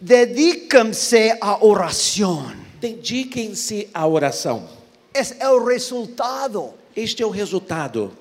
[0.00, 2.56] Dedíquense a oración.
[2.80, 4.66] Dediquem-se à oração.
[5.12, 8.16] Es el resultado Este é o resultado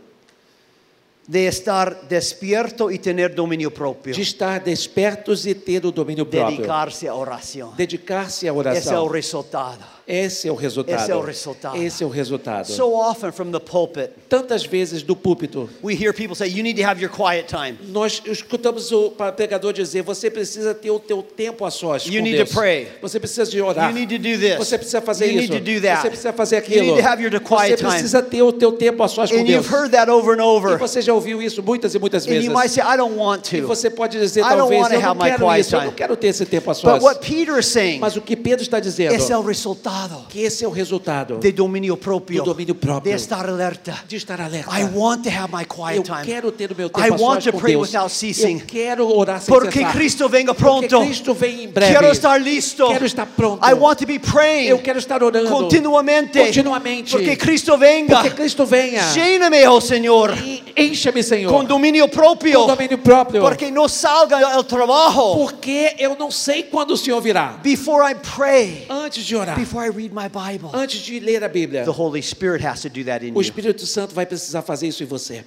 [1.29, 4.15] de estar despierto y tener dominio propio.
[4.15, 6.57] de estar despertos e ter o domínio próprio.
[6.57, 7.75] Dedicarse a oración.
[7.77, 9.07] Dedicar-se à Es el oração.
[9.07, 9.85] resultado.
[10.09, 10.99] Esse é o resultado.
[10.99, 11.77] Esse é o resultado.
[11.77, 12.65] Esse é o resultado.
[12.71, 16.81] So often from the pulpit, Tantas vezes do púlpito, we hear people say, You need
[16.81, 17.77] to have your quiet time.
[17.91, 22.23] nós escutamos o pregador dizer: você precisa ter o teu tempo a sós You com
[22.23, 22.49] need Deus.
[22.49, 22.87] to pray.
[23.03, 23.89] Você precisa de orar.
[23.89, 24.57] You need to do this.
[24.57, 25.53] Você precisa fazer You isso.
[25.53, 26.01] need to do that.
[26.01, 26.85] Você precisa fazer You aquilo.
[26.87, 29.43] need to have your quiet você precisa ter o teu tempo a sós com And
[29.43, 29.63] Deus.
[29.65, 30.77] you've heard that over and E over.
[30.79, 32.45] você já ouviu isso muitas e muitas And vezes.
[32.45, 33.67] you might say, I don't want E to.
[33.67, 36.73] você pode dizer talvez eu não quero isso, eu não quero ter esse tempo a
[36.73, 36.93] sós.
[36.95, 39.98] But what Peter is saying Mas o que Pedro está dizendo es el resultado
[40.29, 43.11] que esse é o resultado de dominio propio, do domínio próprio.
[43.11, 43.97] de estar alerta.
[44.07, 44.69] de estar alerta.
[44.79, 46.25] I want to have my quiet eu time.
[46.25, 47.87] quero ter o meu I tempo a want to com pray Deus.
[47.87, 48.59] without ceasing.
[48.59, 49.93] Eu quero orar sem Porque cessar.
[49.93, 50.99] Cristo Porque pronto.
[51.01, 51.93] Cristo vem em breve.
[51.93, 52.87] Quero estar listo.
[52.87, 53.65] Quero estar pronto.
[53.67, 56.39] I want to be praying Eu quero estar orando continuamente.
[56.39, 57.11] continuamente.
[57.11, 58.15] Porque Cristo venga.
[58.21, 59.01] Porque Cristo venha.
[59.13, 61.51] Lléname, oh Señor, E Encha-me, Senhor.
[61.51, 62.61] con dominio propio.
[62.61, 63.41] Com domínio próprio.
[63.41, 67.59] Porque no salga el trabajo Porque eu não sei quando o Senhor virá.
[67.61, 70.69] before I pray, Antes de orar, before I read my Bible.
[70.73, 73.41] antes de ler a Bíblia, The Holy Spirit has to do that in o you.
[73.41, 75.43] Espírito Santo vai precisar fazer isso em você.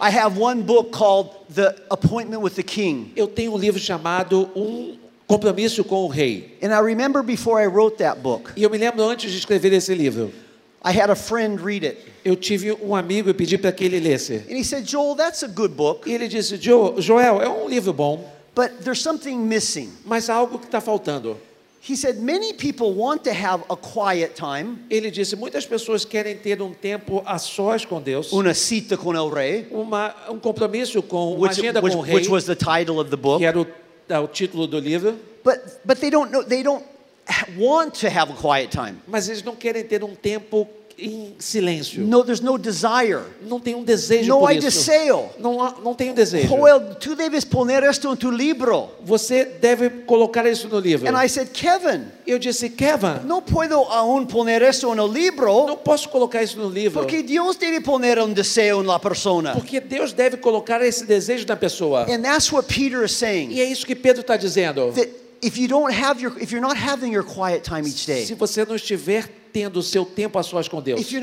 [0.00, 3.12] I have one book called The Appointment with the King.
[3.16, 6.56] Eu tenho um livro chamado Um Compromisso com o Rei.
[6.62, 9.72] And I remember before I wrote that book, E eu me lembro antes de escrever
[9.72, 10.32] esse livro,
[10.84, 11.98] I had a friend read it.
[12.24, 14.36] eu tive um amigo e pedi para que ele lesse.
[14.48, 17.68] And he said, Joel, that's a good book, E ele disse: "Jo- Joel, é um
[17.68, 19.92] livro bom, but there's something missing.
[20.06, 21.36] mas há algo que está faltando.
[21.80, 26.36] He said, Many people want to have a quiet time, Ele disse: muitas pessoas querem
[26.36, 31.02] ter um tempo a sós com Deus, una cita con el rey, uma, um compromisso
[31.02, 33.38] com uma which, agenda which, com o rei, which was the title of the book,
[33.38, 36.84] que era o, o título do livro, but, but they don't know, they don't
[37.56, 39.00] want to have a quiet time.
[39.06, 42.00] mas eles não querem ter um tempo em silêncio.
[42.04, 43.20] No, there's no desire.
[43.42, 44.66] Não tem um desejo No por hay isso.
[44.66, 45.30] deseo.
[45.38, 46.48] Não, há- não tem um desejo.
[46.48, 48.88] Joel, tú debes poner esto en tu libro.
[49.04, 51.08] Você deve colocar isso no livro.
[51.08, 55.66] And I said, Kevin, Eu disse, Kevin, no puedo aún poner esto en el libro
[55.66, 57.00] não posso colocar isso no livro.
[57.00, 59.54] porque Dios debe poner un deseo en la persona.
[59.54, 62.06] Porque Deus deve colocar esse desejo na pessoa.
[62.08, 63.50] And that's what Peter is saying.
[63.52, 64.92] E é isso que Pedro está dizendo.
[64.92, 65.08] That
[65.40, 68.34] if you don't have your, if you're not having your quiet time each day, Se
[68.34, 69.24] você não estiver
[69.74, 71.20] o seu tempo a sós com Deus, se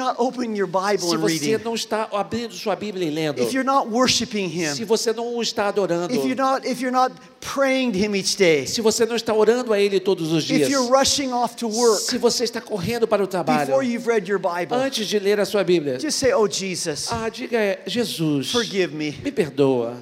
[1.17, 5.35] você não está abrindo sua Bíblia e lendo, if you're not worshiping se você não
[5.35, 8.81] o está adorando, if you're not, if you're not praying to Him each day, se
[8.81, 12.01] você não está orando a Ele todos os dias, if you're rushing off to work
[12.01, 15.39] se você está correndo para o trabalho, before you've read your Bible, antes de ler
[15.39, 19.11] a sua Bíblia, just say, "Oh Jesus, ah, diga, Jesus, forgive me.
[19.23, 19.97] me perdoa,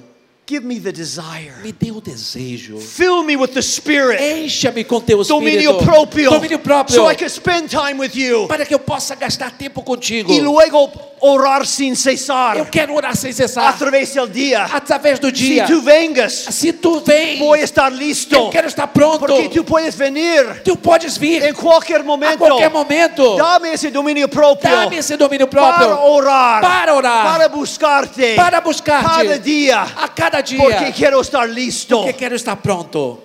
[0.46, 1.54] Give me the desire.
[1.62, 6.30] me dê o desejo, Fill me with the Spirit, encha-me com teu dominio Espírito, propio,
[6.30, 9.82] domínio próprio, so I can spend time with you, para que eu possa gastar tempo
[9.82, 10.30] contigo.
[10.30, 14.64] y luego orar sin cesar Eu quero orar sem a cessar, través del día.
[14.70, 15.64] através do dia.
[15.66, 19.20] tú vengas, Se tu vem, voy a estar listo, eu quero estar pronto.
[19.20, 22.36] porque tú puedes venir Tu podes vir en cualquier a momento.
[22.36, 23.36] qualquer momento.
[23.38, 28.34] Dame ese dominio propio Dá-me esse domínio para próprio orar, para orar, para buscarte.
[28.36, 29.08] Para buscar-te.
[29.24, 31.96] Cada día, a cada dia, porque quiero estar listo.
[32.02, 33.20] porque quero estar pronto.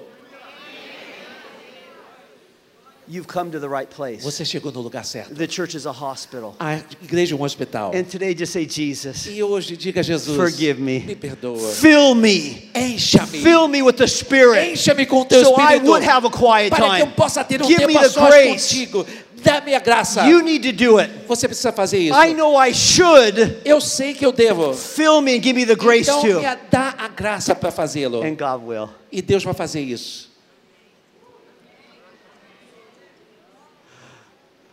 [3.11, 4.23] You've come to the right place.
[4.23, 5.33] Você chegou no lugar certo.
[5.33, 6.55] The church is a hospital.
[6.59, 7.91] A igreja é um hospital.
[7.91, 10.99] And today just say, Jesus, E hoje diga Jesus, forgive me.
[10.99, 11.71] me perdoa.
[11.73, 12.69] Fill me.
[12.75, 13.41] Encha-me.
[13.41, 15.85] Fill me with the Spirit Encha-me com o teu so I espírito.
[15.89, 17.13] would have a quiet para que eu time.
[17.15, 18.73] possa ter um Give me tempo a the grace.
[18.75, 19.05] contigo.
[19.43, 20.25] Dá-me a graça.
[20.27, 21.11] You need to do it.
[21.27, 22.17] Você precisa fazer isso.
[22.19, 23.61] I know I should.
[23.65, 24.73] Eu sei que eu devo.
[24.73, 26.39] Fill me and give me the grace Então to.
[26.39, 28.21] me dá a graça para fazê-lo.
[28.23, 28.89] And God will.
[29.11, 30.29] E Deus vai fazer isso.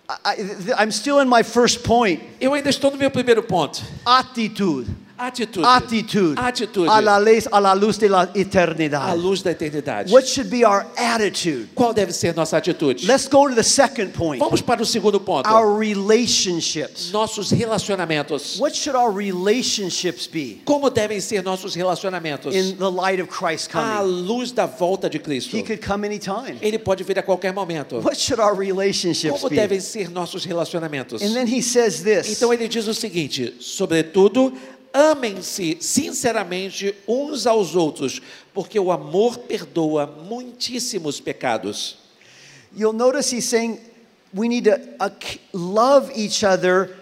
[0.08, 0.36] I,
[0.78, 2.22] I'm still in my first point.
[2.40, 3.82] Eu ainda estou no meu primeiro ponto.
[4.04, 4.88] Attitude.
[5.18, 5.64] Atitude.
[5.64, 6.38] Attitude.
[6.38, 6.88] Atitude.
[6.88, 9.16] A la, luz, a la luz de la A eternidad.
[9.16, 10.10] luz da eternidade.
[10.10, 11.68] What should be our attitude?
[11.74, 13.02] Qual deve ser nossa atitude?
[13.06, 14.40] Let's go to the second point.
[14.40, 15.48] Vamos para o segundo ponto.
[15.48, 17.10] Our relationships.
[17.12, 18.58] Nossos relacionamentos.
[18.60, 22.54] What should our relationships be Como devem ser nossos relacionamentos?
[22.54, 24.26] in the light of Christ À coming?
[24.26, 25.56] luz da volta de Cristo.
[25.56, 26.58] He could come anytime.
[26.60, 28.00] Ele pode vir a qualquer momento.
[28.02, 29.56] What should our relationships Como be?
[29.56, 31.22] devem ser nossos relacionamentos?
[31.22, 34.52] And then he says this Então ele diz o seguinte: sobretudo,
[34.96, 38.22] amem-se sinceramente uns aos outros,
[38.54, 41.98] porque o amor perdoa muitíssimos pecados.
[42.74, 43.78] You'll notice he's saying
[44.34, 45.10] we need to uh,
[45.52, 46.96] love each other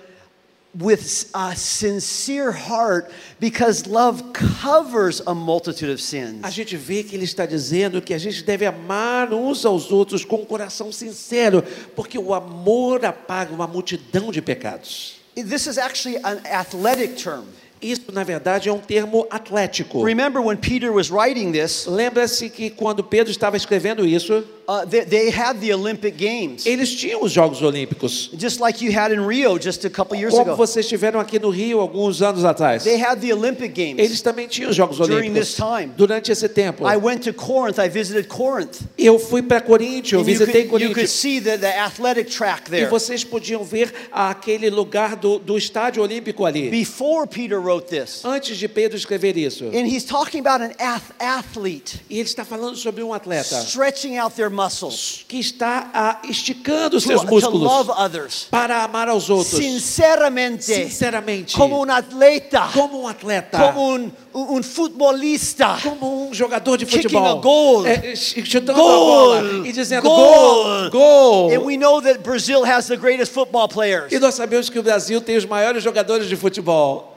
[0.77, 6.41] with a sincere heart because love covers a multitude of sins.
[6.43, 10.25] A gente vê que ele está dizendo que a gente deve amar uns aos outros
[10.25, 11.63] com um coração sincero,
[11.95, 15.21] porque o amor apaga uma multidão de pecados.
[15.37, 17.45] This is actually an athletic term.
[17.85, 20.03] Isso, na verdade, é um termo atlético.
[20.03, 25.05] Remember when Peter was writing this, Lembra-se que quando Pedro estava escrevendo isso, uh, they,
[25.05, 28.31] they had the Olympic Games, eles tinham os Jogos Olímpicos.
[28.39, 30.57] just like you had in Rio just a couple years Como ago.
[30.57, 32.85] vocês tiveram aqui no Rio alguns anos atrás.
[32.85, 33.99] They had the Olympic Games.
[33.99, 35.93] Eles também tinham os Jogos During Olímpicos this time.
[35.97, 36.89] durante esse tempo.
[36.89, 38.81] I went to Corinth, I visited Corinth.
[38.97, 42.71] Eu fui para Coríntio, eu visitei could, you could see the, the athletic track E
[42.71, 42.89] there.
[42.89, 46.71] vocês podiam ver aquele lugar do, do estádio olímpico ali.
[46.71, 48.25] Before Peter wrote this.
[48.25, 49.65] Antes de Pedro escrever isso.
[49.67, 54.19] And he's talking about an ath- athlete E ele está falando sobre um atleta stretching
[54.19, 58.47] out their muscles que está ah, esticando to, seus to músculos love others.
[58.51, 59.59] para amar aos outros.
[59.59, 61.57] Sinceramente, Sinceramente.
[61.57, 63.59] como um atleta, Como um atleta.
[63.59, 65.79] como um, um futebolista.
[65.83, 67.27] como um jogador de Kicking futebol.
[67.39, 67.87] a goal.
[67.87, 69.33] É, ch- chutando Goal.
[69.35, 70.91] a bola e dizendo Goal.
[70.91, 71.51] gol, gol.
[71.53, 74.13] And we know that Brazil has the greatest football players.
[74.13, 77.14] E nós sabemos que o Brasil tem os maiores jogadores de futebol.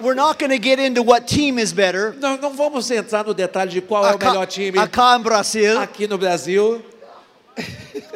[0.00, 2.14] We're not going to get into what team is better.
[2.20, 5.80] Nós não vamos entrar no detalhe de qual é o melhor time acá em Brasil,
[5.80, 6.80] aqui no Brasil.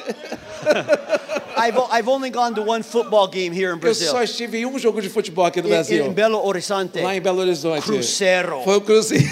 [1.57, 4.11] I've, I've only gone to one football game here in Eu Brazil.
[4.11, 6.07] só estive em um jogo de futebol aqui no Brasil.
[6.07, 7.01] in Belo Horizonte.
[7.01, 7.83] Lá em Belo Horizonte.
[7.83, 8.63] Cruzeiro.
[8.65, 9.27] Foi o Cruzeiro.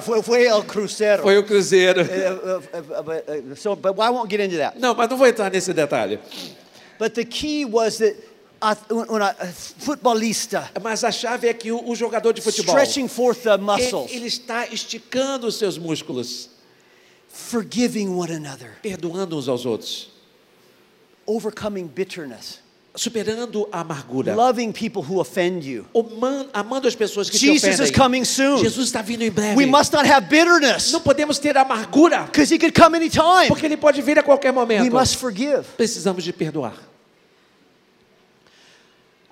[0.00, 1.22] Foi, foi, El Cruzeiro.
[1.22, 2.02] Foi o Cruzeiro.
[2.02, 4.78] Uh, uh, uh, so, but I won't get into that.
[4.78, 6.18] Não, mas não vou entrar nesse detalhe.
[6.98, 8.16] But the key was that
[8.72, 12.74] a, um, a, a futebolista Mas a chave é que o, o jogador de futebol
[12.74, 16.50] stretching forth the ele, muscles, ele está esticando os seus músculos,
[17.28, 20.10] forgiving one another, perdoando uns aos outros,
[21.26, 22.60] overcoming bitterness,
[22.94, 24.34] superando a amargura.
[24.34, 25.84] loving people who offend you.
[25.94, 27.92] Aman- Amando as pessoas que Jesus te is ofendem.
[27.92, 28.58] coming soon.
[28.58, 29.56] Jesus está vindo em breve.
[29.56, 33.48] We must not have bitterness Não podemos ter amargura, he could come anytime.
[33.48, 34.90] porque ele pode vir a qualquer We momento.
[34.92, 35.64] must forgive.
[35.76, 36.74] Precisamos de perdoar.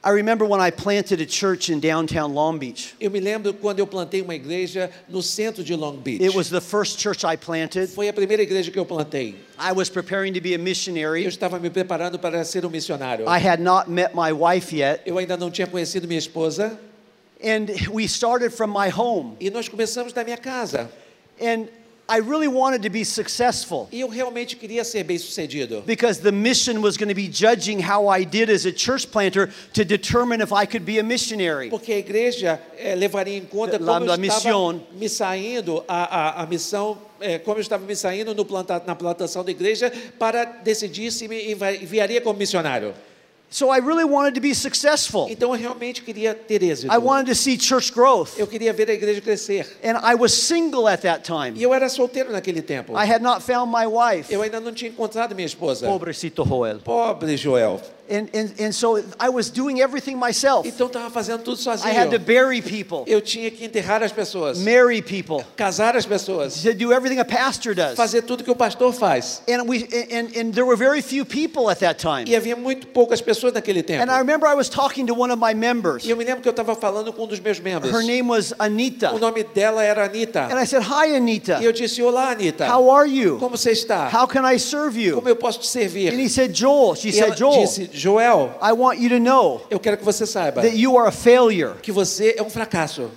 [0.07, 2.95] I remember when I planted a church in downtown Long Beach.
[3.01, 6.23] Eu me lembro quando eu plantei uma igreja no centro de Long Beach.
[6.23, 7.89] It was the first church I planted.
[7.89, 9.35] Foi a primeira igreja que eu plantei.
[9.59, 11.23] I was preparing to be a missionary.
[11.25, 13.25] Eu estava me preparando para ser um missionário.
[13.27, 15.01] I had not met my wife yet.
[15.07, 16.79] Eu ainda não tinha conhecido minha esposa
[17.43, 19.37] And we started from my home.
[19.41, 20.91] e nós começamos da minha casa.
[21.41, 21.69] And
[22.07, 25.83] I really wanted to be successful E eu realmente queria ser bem-sucedido.
[25.87, 29.49] because the mission was going to be judging how I did as a church planter
[29.73, 31.71] to determine if I could be a missionary.
[31.71, 36.41] Porque a igreja eh, levaria em conta La- como la eu estava me saindo, a,
[36.41, 40.45] a, a missão, eh, como eu estava me saindo planta, na plantação da igreja para
[40.45, 42.93] decidir se me envi- enviaria como missionário.
[43.55, 45.29] So I really wanted to be successful.
[45.31, 46.93] Então eu realmente queria ter êxito.
[46.93, 48.37] I wanted to see church growth.
[48.37, 49.65] Eu queria ver a igreja crescer.
[49.81, 51.63] And I was single at that E time.
[51.63, 52.95] eu era solteiro naquele tempo.
[52.99, 54.29] I had not found my wife.
[54.29, 55.87] Eu ainda não tinha encontrado minha esposa.
[55.87, 56.81] Pobrecito Joel.
[56.81, 57.81] Pobre Joel.
[58.11, 60.69] And, and, and so I was doing everything myself.
[60.69, 61.91] Então estava fazendo tudo sozinho.
[61.91, 66.05] I had to bury people, Eu tinha que enterrar as pessoas, marry people, casar as
[66.05, 67.95] pessoas, to do everything a pastor does.
[67.97, 69.41] fazer tudo que o pastor faz.
[69.49, 72.25] And, we, and, and there were very few people at that time.
[72.27, 74.03] E havia muito poucas pessoas naquele tempo.
[74.03, 76.05] And I remember I was talking to one of my members.
[76.05, 77.93] E eu me lembro que eu estava falando com um dos meus membros.
[77.93, 79.13] Her name was O Anita.
[79.19, 80.49] nome dela era Anitta.
[80.51, 81.59] And I said, Hi, Anita.
[81.61, 82.67] E eu disse: Olá, Anitta.
[82.67, 83.39] How are you?
[83.39, 84.09] Como você está?
[84.13, 85.17] How can I serve you?
[85.17, 86.13] Como eu posso te servir?
[86.13, 86.95] And he said, Joel.
[86.97, 90.27] She E said, Joel, disse: Joel, I want you to know eu quero que você
[90.27, 91.75] saiba that you are a failure.
[91.83, 93.11] que você é um fracasso.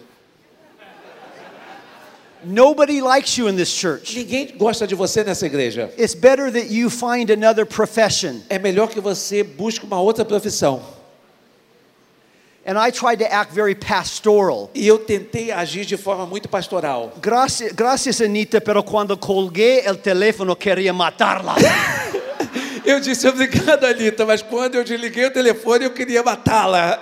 [2.48, 4.16] Nobody likes you in this church.
[4.16, 5.92] Ninguém gosta de você nessa igreja.
[5.98, 8.42] It's better that you find another profession.
[8.50, 10.82] É melhor que você busque uma outra profissão.
[12.66, 14.70] And I tried to act very pastoral.
[14.74, 17.14] E eu tentei agir de forma muito pastoral.
[17.22, 21.56] Gracias, gracias Anita, pero cuando colgué el teléfono quería matarla.
[22.88, 26.98] Eu disse obrigado, Anitta, mas quando eu desliguei o telefone eu queria matá-la.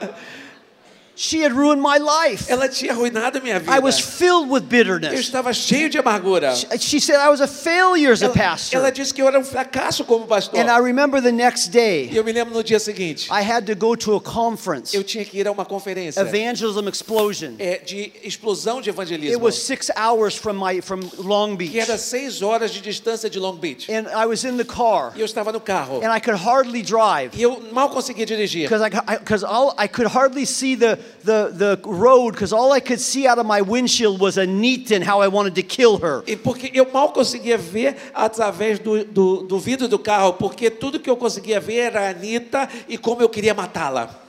[1.18, 2.50] She had ruined my life.
[2.50, 3.72] Ela tinha arruinado minha vida.
[3.72, 5.14] I was filled with bitterness.
[5.14, 6.54] Eu estava cheio de amargura.
[6.80, 8.78] She said I was a failure as a pastor.
[8.80, 10.60] ela disse que eu era um fracasso como pastor.
[10.60, 13.66] And I remember the next E day, eu me lembro no dia seguinte, I had
[13.68, 17.54] to go to a conference, eu tinha que ir a uma conferência Evangelism Explosion.
[17.60, 19.36] é, de explosão de evangelismo.
[19.38, 21.80] It was six hours from my from Long que Beach.
[21.80, 23.90] era seis horas de distância de Long Beach.
[23.90, 26.02] And I was in the car, E eu estava no carro.
[26.04, 27.32] and I could hardly drive.
[27.34, 28.68] E eu mal conseguia dirigir.
[28.68, 32.80] because I, because all I could hardly see the the the road because all I
[32.80, 36.24] could see out of my windshield was and how I wanted to kill her.
[36.28, 41.00] E porque eu mal conseguia ver através do, do, do vidro do carro, porque tudo
[41.00, 44.25] que eu conseguia ver era a Anitta e como eu queria matá-la.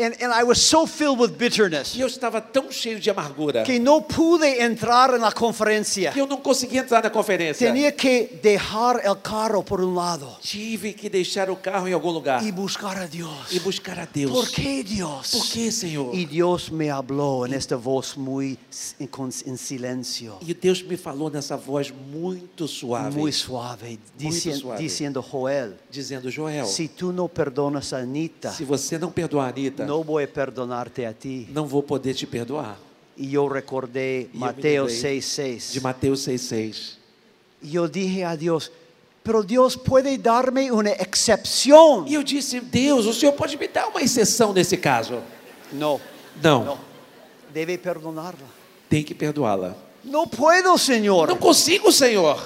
[0.00, 3.62] And and I was so filled with bitterness E eu estava tão cheio de amargura
[3.64, 6.10] que no pude entrar en la conferencia.
[6.12, 7.66] que eu não conseguia entrar na conferência.
[7.66, 12.10] Tenía que dejar el carro por un lado Tive que deixar o carro em algum
[12.12, 13.52] lugar y buscar a Dios.
[13.52, 14.30] e buscar a Deus.
[14.32, 15.32] ¿Por qué Dios?
[15.32, 16.14] Por qué, Senhor?
[16.14, 20.96] Y Dios me habló en esta voz muy s- con- en silencio, E Deus me
[20.96, 24.78] falou nessa voz muito suave, muy suave, dicien- suave.
[24.82, 29.48] diciendo, Joel, dizendo: Joel, si tú no perdonas a Anita, se você não perdoar a
[29.50, 31.48] Anitta, no voy a perdonarte a ti.
[31.52, 32.78] não vou poder te perdoar.
[33.18, 35.72] Yo me Mateo lembrei 6:6.
[35.72, 36.96] De Mateus 6,6.
[37.60, 38.70] Y yo dije a Dios,
[39.24, 42.06] pero Dios puede darme una excepción.
[42.06, 45.20] E eu disse: Deus, o Senhor pode me dar uma exceção nesse caso?
[45.72, 46.00] No,
[46.40, 46.78] Não, no,
[47.52, 48.46] debe perdonarla.
[48.88, 49.74] tem que perdoá-la.
[50.04, 51.28] No puedo, Señor.
[51.28, 52.38] Não consigo, Senhor.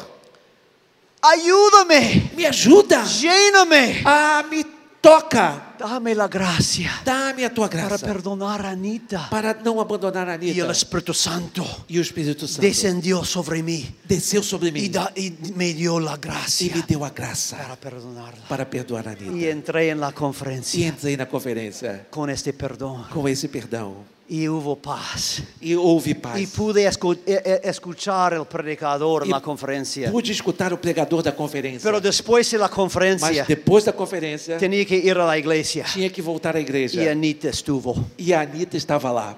[1.22, 3.02] Ayúdame, Me ajuda.
[3.04, 4.02] lléname.
[4.04, 4.64] Ah, me
[5.04, 5.74] toca.
[5.78, 9.28] Dame la gracia Dá-me a tua para graça perdonar a Anita.
[9.28, 10.72] para não abandonar a Y el Anitta.
[10.72, 15.74] Espíritu Santo E o Espírito Santo descendió sobre mí desceu sobre mim da- y me
[15.74, 18.48] dio la e gracia me deu a graça para perdonarla.
[18.48, 19.50] para perdoar a Y Anitta.
[19.50, 23.04] entré en la E entrei na conferência con este perdón.
[23.12, 24.13] com esse perdão.
[24.26, 25.42] Y hubo paz.
[25.60, 26.40] E houve Y paz.
[26.56, 30.10] pude escu- e- e- escuchar el predicador en Y la conferencia.
[30.10, 31.82] Pude escutar o pregador da conferência.
[31.82, 35.84] Pero después de la Mas depois da conferência, tenía que ir a la iglesia.
[35.92, 37.02] tinha que voltar à igreja.
[37.02, 37.94] Y Anita estuvo.
[38.16, 39.36] E a Anitta estava lá.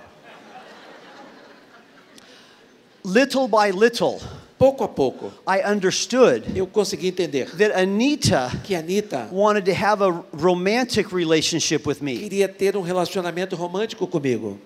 [3.05, 4.21] Little by little,
[4.59, 9.73] Pouco a pouco, I understood eu consegui entender that Anita que a Anitta wanted to
[9.75, 12.17] have a romantic relationship with me.
[12.19, 14.59] queria ter um relacionamento romântico comigo.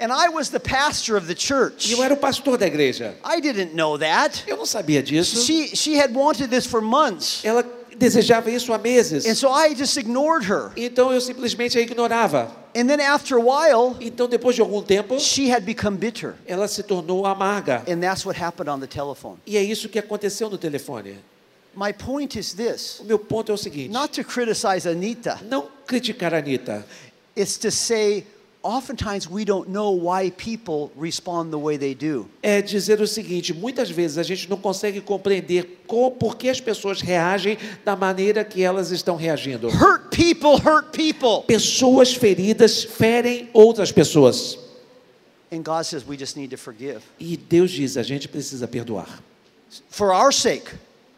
[0.00, 1.90] And I was the pastor of the E church.
[1.92, 3.14] eu era o pastor da igreja.
[3.24, 4.44] I didn't know that.
[4.46, 5.42] Eu não sabia disso.
[5.44, 7.44] She, she had wanted this for months.
[7.44, 7.64] Ela
[7.96, 9.24] desejava isso há meses.
[9.26, 10.72] And so I just ignored her.
[10.76, 12.50] Então eu simplesmente a ignorava.
[12.76, 16.34] And then after a while, Então depois de algum tempo, she had become bitter.
[16.46, 17.84] ela se tornou amarga.
[17.88, 19.38] And that's what happened on the telephone.
[19.46, 21.18] E é isso que aconteceu no telefone.
[21.76, 25.68] My point is this O meu ponto é o seguinte: not to criticize Anita, não
[25.86, 26.84] criticar a Anitta,
[27.36, 28.24] it's to say,
[28.64, 32.26] oftentimes we don't know why people respond the way they do.
[32.42, 36.60] é dizer o seguinte: muitas vezes a gente não consegue compreender co- por que as
[36.60, 39.68] pessoas reagem da maneira que elas estão reagindo.
[39.68, 41.46] Hurt people hurt people.
[41.46, 44.58] Pessoas feridas ferem outras pessoas.
[45.52, 49.20] And God says we just need to forgive E Deus diz: a gente precisa perdoar.
[49.90, 50.70] for our sake.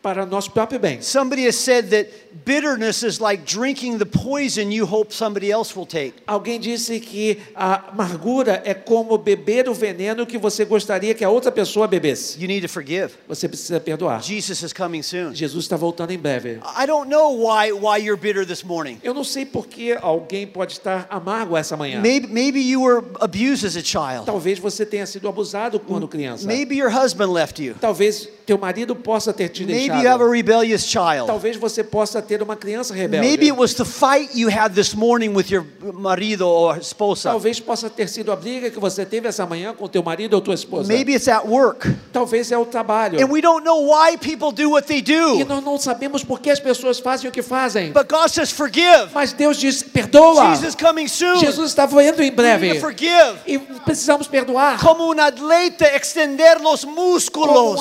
[0.06, 1.02] Para nosso próprio bem.
[1.02, 2.08] Somebody has said that
[2.44, 6.14] bitterness is like drinking the poison you hope somebody else will take.
[6.28, 11.28] Alguém disse que a amargura é como beber o veneno que você gostaria que a
[11.28, 12.40] outra pessoa bebesse.
[12.40, 13.14] You need to forgive.
[13.26, 14.22] Você precisa perdoar.
[14.22, 15.34] Jesus is coming soon.
[15.34, 16.60] Jesus está voltando em breve.
[16.78, 19.00] I don't know why why you're bitter this morning.
[19.02, 22.00] Eu não sei por que alguém pode estar amargo essa manhã.
[22.00, 24.24] Maybe maybe you were abused as a child.
[24.24, 26.46] Talvez você tenha sido abusado quando criança.
[26.46, 27.74] Maybe your husband left you.
[27.80, 30.30] Talvez teu marido possa ter te Maybe you have a deixado.
[30.30, 31.26] rebellious child.
[31.26, 33.26] Talvez você possa ter uma criança rebelde.
[33.26, 37.30] Maybe it was the fight you had this morning with your marido or esposa.
[37.30, 40.40] Talvez possa ter sido a briga que você teve essa manhã com teu marido ou
[40.40, 40.86] tua esposa.
[40.86, 41.92] Maybe it's at work.
[42.12, 43.20] Talvez é o trabalho.
[43.20, 45.44] And we don't know why people do what they E do.
[45.44, 47.90] nós não sabemos por que as pessoas fazem o que fazem.
[47.92, 49.08] But God says forgive.
[49.12, 50.54] Mas Deus diz: perdoa.
[50.54, 51.36] Jesus coming soon.
[51.40, 52.74] Jesus está vindo em We need breve.
[52.74, 53.38] to forgive.
[53.46, 54.78] E precisamos perdoar.
[54.80, 57.80] Como un atleta extender los Como um músculos.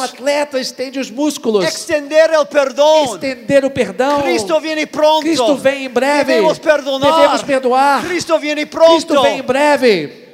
[0.55, 1.65] Atleta estende os músculos.
[1.65, 3.15] Extender el perdón.
[3.15, 4.21] Estender o perdão.
[4.21, 5.21] Cristo viene pronto.
[5.21, 6.35] Cristo vem em breve.
[6.35, 7.15] Debemos perdonar.
[7.15, 8.03] Devemos perdoar.
[8.05, 9.21] Cristo Cristo pronto.
[9.23, 10.25] vem em breve.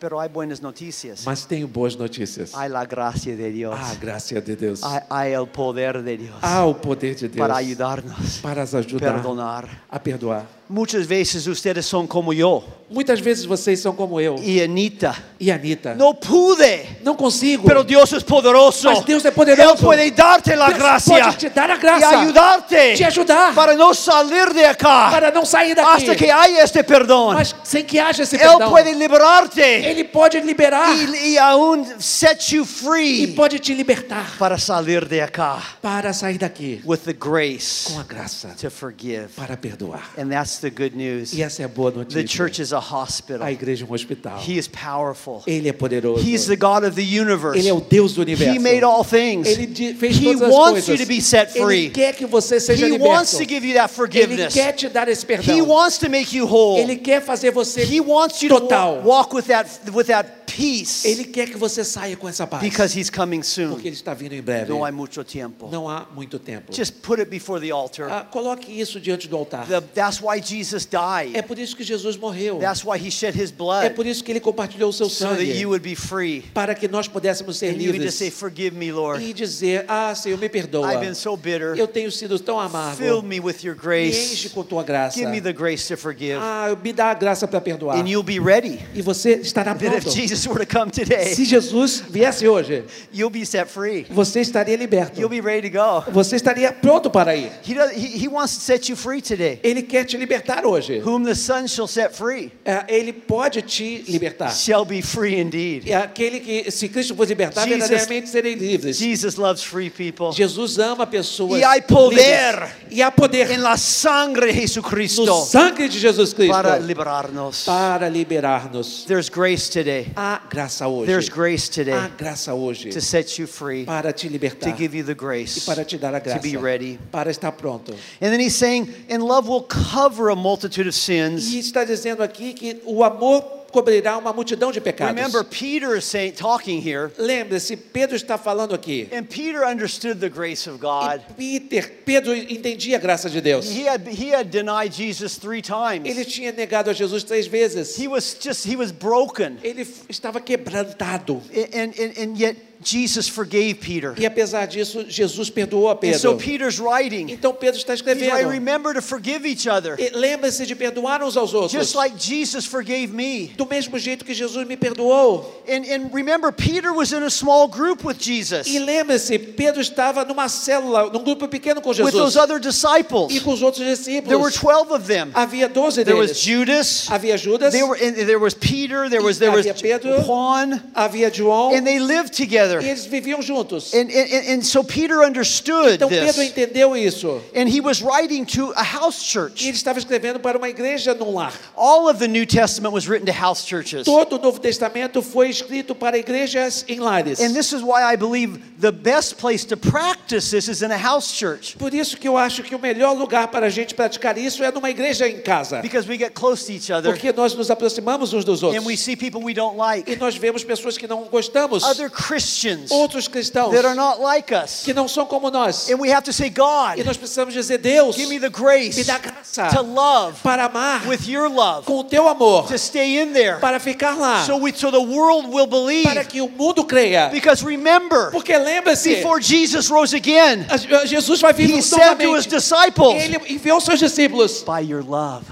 [0.00, 1.24] Pero hay buenas noticias.
[1.26, 2.54] Mas tenho boas notícias.
[2.54, 3.74] Hay la gracia de Dios.
[3.76, 4.80] Ah, graças de Deus.
[4.84, 8.38] Hay, hay el poder de Dios Há o poder de Deus para ayudarnos.
[8.40, 9.82] para nos ajudar Perdonar.
[9.90, 10.57] a perdoar.
[10.68, 15.14] Muchas veces ustedes son como yo Muitas vezes vocês são como eu y Anita.
[15.38, 15.94] e Anitta.
[15.94, 16.86] No pude.
[17.04, 17.66] Não consigo.
[17.66, 18.88] Pero Dios es poderoso.
[18.88, 19.72] Mas Deus é poderoso.
[19.72, 23.92] Él puede darte Deus gracia pode te dar a graça ayudarte te ajudar para no
[23.92, 25.88] salir de acá para não sair daqui.
[25.90, 27.34] hasta que haya este perdón.
[27.34, 28.70] Mas sem que haja esse perdão.
[28.70, 34.26] puede liberarte Ele pode liberar y, y aún set you e free pode te libertar
[34.38, 39.28] para salir de acá para sair daqui with the grace com a graça to forgive.
[39.36, 40.08] para perdoar.
[40.16, 41.32] And that's the good news.
[41.32, 43.42] E essa é a boa The church is a hospital.
[43.42, 44.38] A igreja é um hospital.
[44.46, 45.42] He is powerful.
[45.46, 46.26] Ele é poderoso.
[46.26, 47.58] He's the God of the universe.
[47.58, 48.54] Ele é o Deus do universo.
[48.54, 49.46] He made all things.
[49.48, 50.88] Ele fez He todas as wants coisas.
[50.88, 51.90] you to be set Ele free.
[51.90, 53.10] quer que você seja He liberto.
[53.12, 54.54] wants to give you that Ele forgiveness.
[54.54, 55.54] quer te dar esse perdão.
[55.56, 56.80] He wants to make you whole.
[56.80, 59.02] Ele quer fazer você He wants you to total.
[59.04, 62.62] wa- walk with that with that peace Ele quer que você saia com essa paz.
[62.62, 63.70] because he's coming soon.
[63.70, 64.70] Porque ele está vindo em breve.
[64.70, 65.68] No hay mucho tiempo.
[65.70, 66.72] Não há muito tempo.
[66.74, 68.08] Just put it before the altar.
[68.10, 69.66] Ah, coloque isso diante do altar.
[69.66, 71.42] The- that's why Jesus É died.
[71.46, 72.58] por isso que Jesus morreu.
[72.58, 75.26] That's why he shed his É blood por isso que ele compartilhou o seu so
[75.26, 75.60] that sangue.
[75.60, 76.42] you would be free.
[76.54, 78.38] Para que nós pudéssemos ser And you can just say, livres.
[78.40, 79.22] "Forgive me, Lord.
[79.24, 80.92] E dizer, ah, Senhor, me perdoa.
[80.92, 81.74] I've been so bitter.
[81.78, 82.96] Eu tenho sido tão amargo.
[82.96, 84.48] Fill me with your Me enche grace.
[84.50, 85.18] com tua graça.
[85.18, 87.96] Give me the grace to forgive." Ah, me dá a graça para perdoar.
[87.98, 88.80] And you'll be ready.
[88.94, 90.10] E você estará if pronto.
[90.38, 94.04] Jesus were to come today, Se Jesus viesse hoje, you'll be set free.
[94.10, 95.18] você estaria liberto.
[95.18, 96.04] You'll be ready to go.
[96.12, 97.50] Você estaria pronto para ir.
[97.64, 99.58] He, does, he, he wants to set you free today.
[99.62, 101.00] Ele quer te libertar hoje.
[101.04, 104.50] Whom the Son shall set free É, Ele pode te libertar.
[104.54, 105.88] shall be free indeed.
[105.88, 108.98] É aquele que, se Cristo for libertar, Jesus- verdadeiramente serei livres.
[108.98, 110.30] Jesus loves free people.
[110.32, 112.54] Jesus ama pessoas E há poder.
[112.54, 112.70] livres.
[112.90, 117.64] E há poder En la sangre de no Jesucristo sangue de Jesus Cristo para liberarnos.
[117.64, 119.04] para liberar-nos.
[119.06, 120.06] There's grace today.
[120.14, 121.06] Há graça hoje.
[121.06, 124.96] There's grace Há today graça hoje to set you free, para te to libertar give
[124.96, 125.60] you the e grace.
[125.66, 126.98] para te dar a to graça be ready.
[127.10, 127.92] para estar pronto.
[128.20, 131.52] And then he's saying, and love will cover a multitude of sins.
[131.52, 135.14] E está dizendo aqui que o amor cobrirá uma multidão de pecados.
[135.14, 139.08] Remember, Peter is saying, talking here, Lembre-se, Pedro está falando aqui.
[139.12, 141.20] and Peter understood the grace of God.
[141.38, 143.68] E Peter, Pedro entendia a graça de Deus.
[143.68, 146.06] He had, he had denied Jesus three times.
[146.06, 147.96] Ele tinha negado a Jesus três vezes.
[147.98, 149.58] He was just, he was broken.
[149.62, 151.42] Ele estava quebrantado.
[151.52, 154.14] And, and, and yet Jesus forgave Peter.
[154.16, 156.36] E apesar disso, Jesus perdoou a And so Pedro.
[156.36, 157.30] Peter's writing.
[157.30, 158.48] Então Pedro está escrevendo.
[158.48, 159.96] remember to forgive each other.
[160.12, 161.72] Lembre-se de perdoar uns aos outros.
[161.72, 163.52] Just like Jesus forgave me.
[163.56, 165.44] Do mesmo jeito que Jesus me perdoou.
[165.68, 170.24] And, and remember, Peter was in a small group with Jesus, E lembre-se, Pedro estava
[170.24, 172.12] numa célula, num grupo pequeno com with Jesus.
[172.12, 173.32] those other disciples.
[173.34, 174.54] E com os outros There were discípulos.
[174.54, 175.30] 12 of them.
[175.34, 176.42] Havia 12 There was deles.
[176.42, 177.06] Judas.
[177.08, 179.08] Havia Judas, They were, and there was Peter.
[179.08, 180.20] There was there was Pedro.
[180.22, 182.67] Juan, havia João, and they lived together.
[182.82, 183.92] E eles viviam juntos.
[183.94, 187.40] And, and, and so Peter understood Então Pedro this, entendeu isso.
[187.54, 189.66] and he was writing to a house E church.
[189.66, 191.52] ele estava escrevendo para uma igreja num lar.
[191.76, 194.04] All of the New Testament was written to house churches.
[194.04, 197.40] Todo o Novo Testamento foi escrito para igrejas em lares.
[197.40, 200.96] And this is why I believe the best place to practice this is in a
[200.98, 201.76] house church.
[201.76, 204.70] Por isso que eu acho que o melhor lugar para a gente praticar isso é
[204.70, 205.80] numa igreja em casa.
[205.80, 208.86] Because we get close to each other Porque nós nos aproximamos uns dos and outros.
[208.86, 210.16] we see people we don't E like.
[210.16, 212.57] nós vemos pessoas que não gostamos, Other Christians
[212.90, 214.82] outros cristãos that are not like us.
[214.84, 215.88] que não são como nós.
[215.90, 218.52] And we have to say, E God, nós precisamos dizer, Deus, give me the me
[218.54, 222.78] grace dá graça to love para amar with your love, com o teu amor, to
[222.78, 226.04] stay in there para ficar lá, so, we, so the world will believe.
[226.04, 227.28] para que o mundo creia.
[227.30, 232.34] Because remember, Porque lembre-se, before Jesus rose again, a- Jesus vai vir he said to
[232.34, 235.44] his disciples, Ele enviou seus discípulos By your love,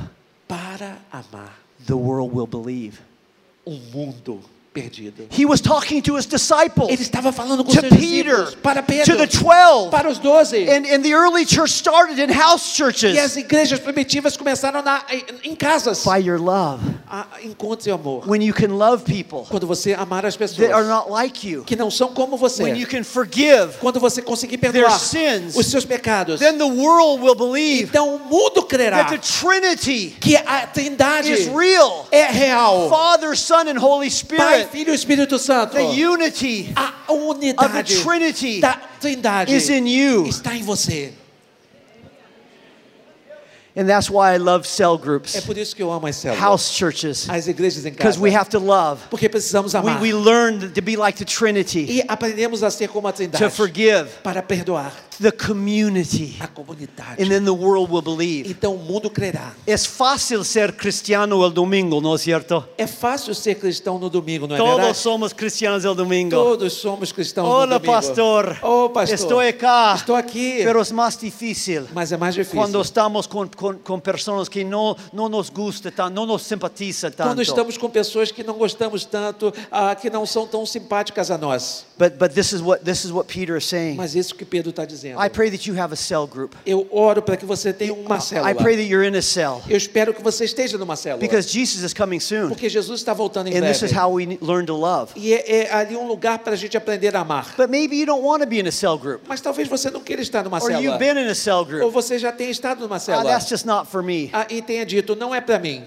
[0.49, 1.55] para amar
[1.87, 2.99] the world will believe.
[3.67, 4.41] um mundo
[5.31, 8.83] He was talking to his disciples, Ele estava falando com to seus Peter, discípulos, para
[8.83, 9.91] to Pedro, the 12.
[9.91, 10.69] para os doze.
[10.69, 13.37] And, and the early church started in house E as churches.
[13.37, 15.03] igrejas primitivas começaram na,
[15.45, 16.05] em, casas.
[16.05, 18.25] By your love, Ah, Encontre amor.
[18.27, 21.63] when you can love people Quando você amar as pessoas that are not like you,
[21.65, 22.63] que não são como você.
[22.63, 26.41] when you can forgive, Quando você conseguir their perdoar sins, os seus pecados.
[26.41, 31.31] then the world will believe Então o mundo crerá that the Trinity que a Trindade
[31.33, 32.89] is real é real.
[32.89, 34.66] Father, Son, and Holy Pai, Spirit.
[34.67, 35.75] Filho e Espírito Santo.
[35.75, 40.27] The unity A of the unidade Trinity da Trindade is in you.
[40.29, 41.13] está em você.
[43.79, 46.41] And that's why I love cell groups, É por isso que eu amo as células.
[46.43, 48.21] house churches, As igrejas em because casa.
[48.23, 49.03] we have to love.
[49.11, 50.01] Porque precisamos We, amar.
[50.01, 53.45] we learn to be like the Trinity, E aprendemos a ser como a Trindade.
[53.45, 57.19] to forgive Para perdoar the community, a comunidade.
[57.19, 58.49] and then the world will believe.
[58.49, 59.53] Então o mundo crerá.
[59.67, 62.65] Es fácil ser cristiano el domingo, ¿no es cierto?
[62.77, 64.99] É fácil ser cristão no domingo, não é Todos verdade?
[64.99, 66.31] somos cristianos el domingo.
[66.37, 67.93] Todos somos cristãos no Hola, domingo.
[67.93, 68.59] pastor.
[68.63, 69.15] Oh, pastor.
[69.15, 69.95] Estoy acá.
[69.97, 70.61] Estou aqui.
[70.63, 72.57] Pero es más difícil Mas é mais difícil.
[72.59, 77.11] cuando estamos con, con, con personas que no, no nos gusta tanto, no nos simpatiza
[77.11, 77.29] tanto.
[77.29, 81.39] Quando estamos com pessoas que não gostamos tanto, ah, que não são tão simpáticas a
[81.39, 81.85] nós.
[81.99, 83.97] But, but this, is what, this is what Peter is saying.
[83.97, 85.06] Mas isso que Pedro está dizendo.
[85.15, 86.55] I pray that you have a cell group.
[86.65, 88.51] Eu oro para que você tenha uma célula.
[88.51, 91.21] I pray that you're in a cell Eu espero que você esteja numa célula.
[91.21, 92.49] because Jesus is coming soon.
[92.49, 93.87] Porque Jesus está voltando em And this breve.
[93.87, 95.13] is how we ne- learn to love.
[95.15, 97.55] E é, é ali um lugar para a gente aprender a amar.
[97.57, 100.01] But maybe you don't want to be in a cell group, Mas talvez você não
[100.01, 100.99] queira estar numa or célula.
[100.99, 103.25] been in a cell Ou você já tenha estado numa Ah, célula.
[103.31, 104.31] that's just not for me.
[104.33, 105.85] Ah, e tenha dito, não é para mim.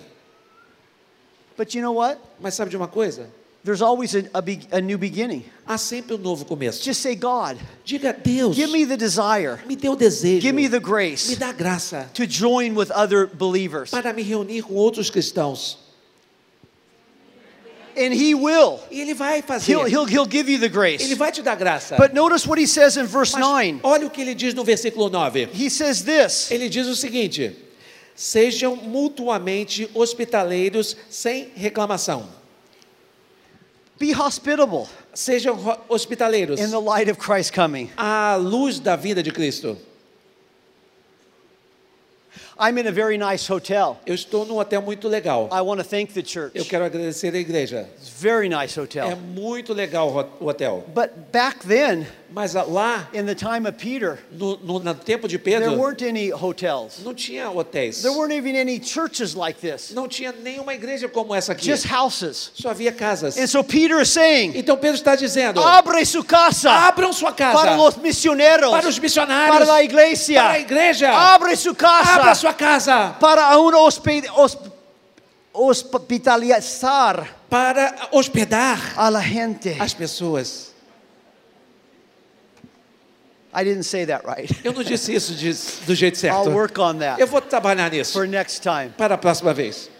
[1.57, 2.17] But you know what?
[2.39, 3.27] Mas sabe de uma coisa?
[3.63, 5.43] There's always a, a, be- a new beginning.
[5.67, 6.81] Há sempre um novo começo.
[6.83, 10.69] Just say, God, Diga, Deus, give me the desire, me dê o desejo, give me
[10.69, 13.91] the me grace dá graça to join with other believers.
[13.91, 15.77] para me reunir com outros cristãos.
[17.97, 18.79] And He will.
[18.89, 19.73] E Ele vai fazer.
[19.73, 21.13] He'll, he'll, he'll give you the Ele grace.
[21.15, 21.97] vai te dar graça.
[21.97, 23.79] But notice what He says in verse Mas 9.
[23.83, 25.49] olha o que ele diz no versículo 9.
[25.53, 27.53] He says this Ele diz o seguinte:
[28.15, 32.38] Sejam mutuamente hospitaleiros sem reclamação.
[33.99, 35.57] Be hospitable Sejam
[35.89, 37.89] hospitaleiros in the light of Christ coming.
[37.97, 39.77] à luz da vida de Cristo.
[42.57, 43.97] I'm in a very nice hotel.
[44.05, 45.47] Eu estou num hotel muito legal.
[45.51, 46.51] I want to thank the church.
[46.55, 47.87] Eu quero agradecer a igreja.
[47.97, 49.07] It's a very nice hotel.
[49.09, 50.83] É muito legal o hotel.
[50.93, 55.59] But back then, Mas lá, in the time of Peter, no, no, tempo de there
[55.61, 56.99] Pedro, weren't any hotels.
[57.03, 58.01] não tinha hotéis.
[58.01, 59.91] There weren't even any churches like this.
[59.91, 61.65] Não tinha nenhuma igreja como essa aqui.
[61.65, 62.51] Just houses.
[62.53, 63.37] Só havia casas.
[63.37, 67.57] And so Peter is saying, Então Pedro está dizendo: abre su casa abram sua casa
[67.57, 70.41] para los misioneros, para os missionários, para la iglesia.
[70.41, 71.11] para a igreja.
[71.11, 74.71] Abre su Abra casa sua casa para hosp-
[75.53, 79.75] hospitalizar para hospedar a gente.
[79.79, 80.68] as pessoas.
[83.53, 84.49] I didn't say that right.
[84.63, 86.35] Eu não disse isso de- do jeito certo.
[86.47, 88.89] I'll work on that Eu vou trabalhar nisso for next time.
[88.97, 89.89] para a próxima vez.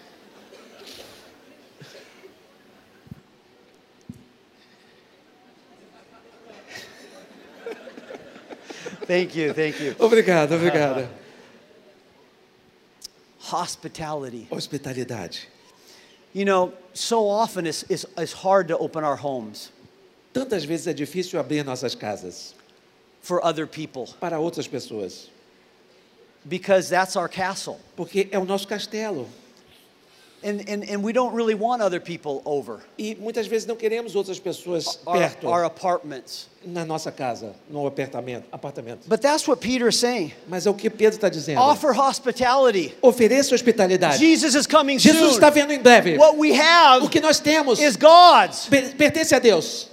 [9.06, 9.94] Thank you, thank you.
[9.98, 11.08] Obrigado, obrigado.
[13.40, 14.46] Hospitality.
[14.50, 15.46] Hospitalidade.
[16.32, 19.72] You know, so often it's, it's, it's hard to open our homes.
[20.32, 22.54] Tantas vezes é difícil abrir nossas casas
[23.20, 25.28] for other people para outras pessoas,
[26.48, 27.78] because that's our castle.
[27.96, 29.26] porque é o nosso castelo.
[30.42, 34.16] And, and, and we don't really want other people over E muitas vezes não queremos
[34.16, 36.48] outras pessoas our, perto our apartments.
[36.64, 39.06] na nossa casa, no apartamento, apartamento.
[39.06, 40.32] But that's what Peter is saying.
[40.48, 41.60] Mas é o que Pedro está dizendo.
[41.60, 42.94] Offer hospitality.
[43.02, 44.16] Ofereça hospitalidade.
[44.16, 45.30] Jesus is coming Jesus soon.
[45.34, 46.16] está vindo em breve.
[46.16, 48.64] What we have O que nós temos is God's.
[48.66, 49.88] per- pertence a Deus.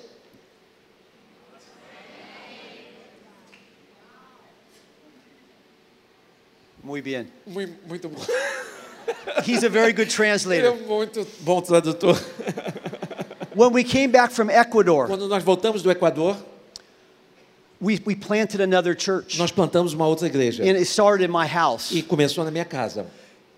[6.87, 7.27] Muy bien.
[7.45, 8.21] Muito, muito bom.
[9.45, 10.75] He's a very good Ele é translator.
[10.87, 12.15] muito bom tradutor.
[13.53, 16.37] When we came back from Ecuador, Quando nós voltamos do Equador,
[17.81, 19.37] we, we planted another church.
[19.37, 20.63] nós plantamos uma outra igreja.
[20.63, 21.91] And it started in my house.
[21.91, 23.05] E começou na minha casa.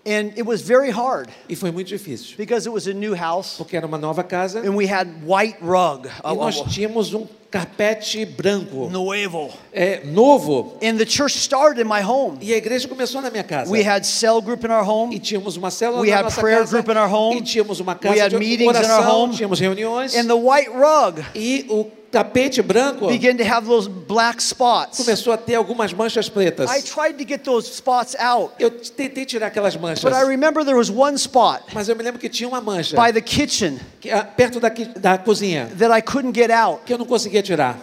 [0.06, 2.36] And it was very hard E foi muito difícil.
[2.38, 5.58] because it was a new house Porque era uma nova casa and we had white
[5.60, 6.06] rug.
[6.24, 8.88] e nós tínhamos um carpete branco.
[8.88, 9.50] Nuevo.
[9.72, 10.78] É, novo.
[10.82, 12.38] And the church started in my home.
[12.40, 13.70] E a igreja começou na minha casa.
[13.70, 15.18] We had cell group in our E home.
[15.20, 16.70] tínhamos uma célula We na had nossa prayer casa.
[16.72, 17.36] group in our home.
[17.38, 19.20] E tínhamos uma We casa had de meetings in our oração.
[19.22, 19.34] home.
[19.36, 20.14] Tínhamos reuniões.
[20.16, 24.98] And the white rug E o tapete branco began to have those black spots.
[24.98, 26.70] começou a ter algumas manchas pretas.
[26.70, 28.54] I tried to get those spots out.
[28.58, 30.02] Eu tentei tirar aquelas manchas.
[30.02, 32.96] But I remember there was one spot Mas eu me lembro que tinha uma mancha
[32.96, 36.82] by the kitchen que, perto da, da cozinha that I couldn't get out.
[36.84, 37.78] que eu não conseguia tirar.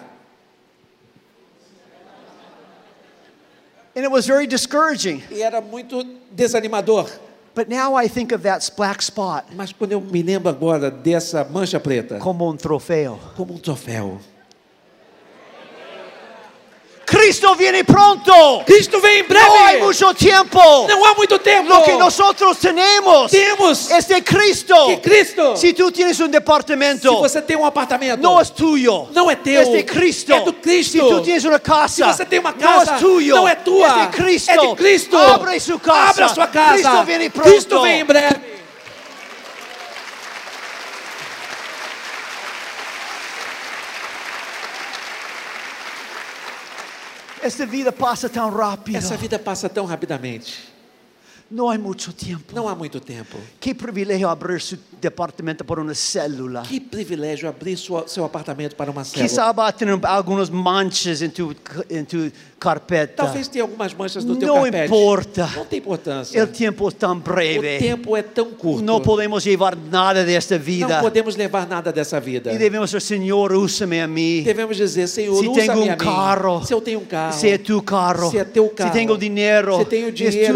[3.96, 5.24] And it was very discouraging.
[5.32, 7.10] E era muito desanimador.
[7.58, 11.44] But now I think of that black spot Mas quando eu me lembro agora dessa
[11.44, 13.20] mancha preta, como um trofeo.
[13.36, 14.20] como um troféu.
[17.10, 18.64] Cristo viene pronto.
[18.66, 19.86] Cristo vem em No hay breve!
[19.86, 20.60] mucho tiempo.
[20.90, 21.70] Não há muito tempo!
[21.70, 24.76] Lo que nosotros tenemos Temos es de Cristo.
[24.88, 29.08] que Cristo, Si tú tienes un se departamento, você tem um apartamento, no es tuyo.
[29.14, 29.62] Não é teu.
[29.62, 30.34] Es de Cristo.
[30.34, 30.92] É do Cristo.
[30.92, 33.36] Si tú tienes una casa, Se você tem uma casa, es tuyo.
[33.38, 33.88] não é tua.
[33.88, 34.52] De Cristo.
[34.52, 35.18] É de Cristo.
[35.18, 36.10] Abre su casa.
[36.10, 36.74] Abra sua casa.
[36.74, 37.50] Cristo viene pronto.
[37.50, 38.36] Cristo vem em breve.
[47.48, 48.98] Esta vida pasa tan rápido.
[48.98, 50.68] Essa vida passa tão rapidamente.
[51.50, 52.54] No hay mucho tiempo.
[52.54, 53.38] Não há muito tempo.
[53.60, 56.64] Qué privilegio abrir su departamento por una célula.
[56.64, 59.30] Que privilégio abrir sua, seu apartamento para uma célula.
[59.30, 61.56] Quizá va a tener algunas manchas en tu,
[61.90, 62.30] en tu
[62.60, 63.24] carpeta.
[63.24, 64.86] Talvez tenha algumas manchas no teu Não carpete.
[64.88, 65.50] importa.
[65.56, 66.38] Não tem importância.
[66.38, 67.78] El tiempo es tan O breve.
[67.80, 68.84] tempo é tão curto.
[68.84, 71.00] No podemos llevar nada de esta Não vida.
[71.00, 72.52] podemos levar nada dessa vida.
[72.52, 74.42] Y debemos decir, Señor, úsame a mí.
[74.42, 75.96] Devemos dizer, Senhor, Se usa-me tenho a um mim.
[75.98, 78.32] carro, se eu tenho um carro, Se é tu carro.
[78.32, 78.90] Se é teu carro.
[78.92, 79.78] Se tenho dinheiro.
[79.78, 80.12] Se tenho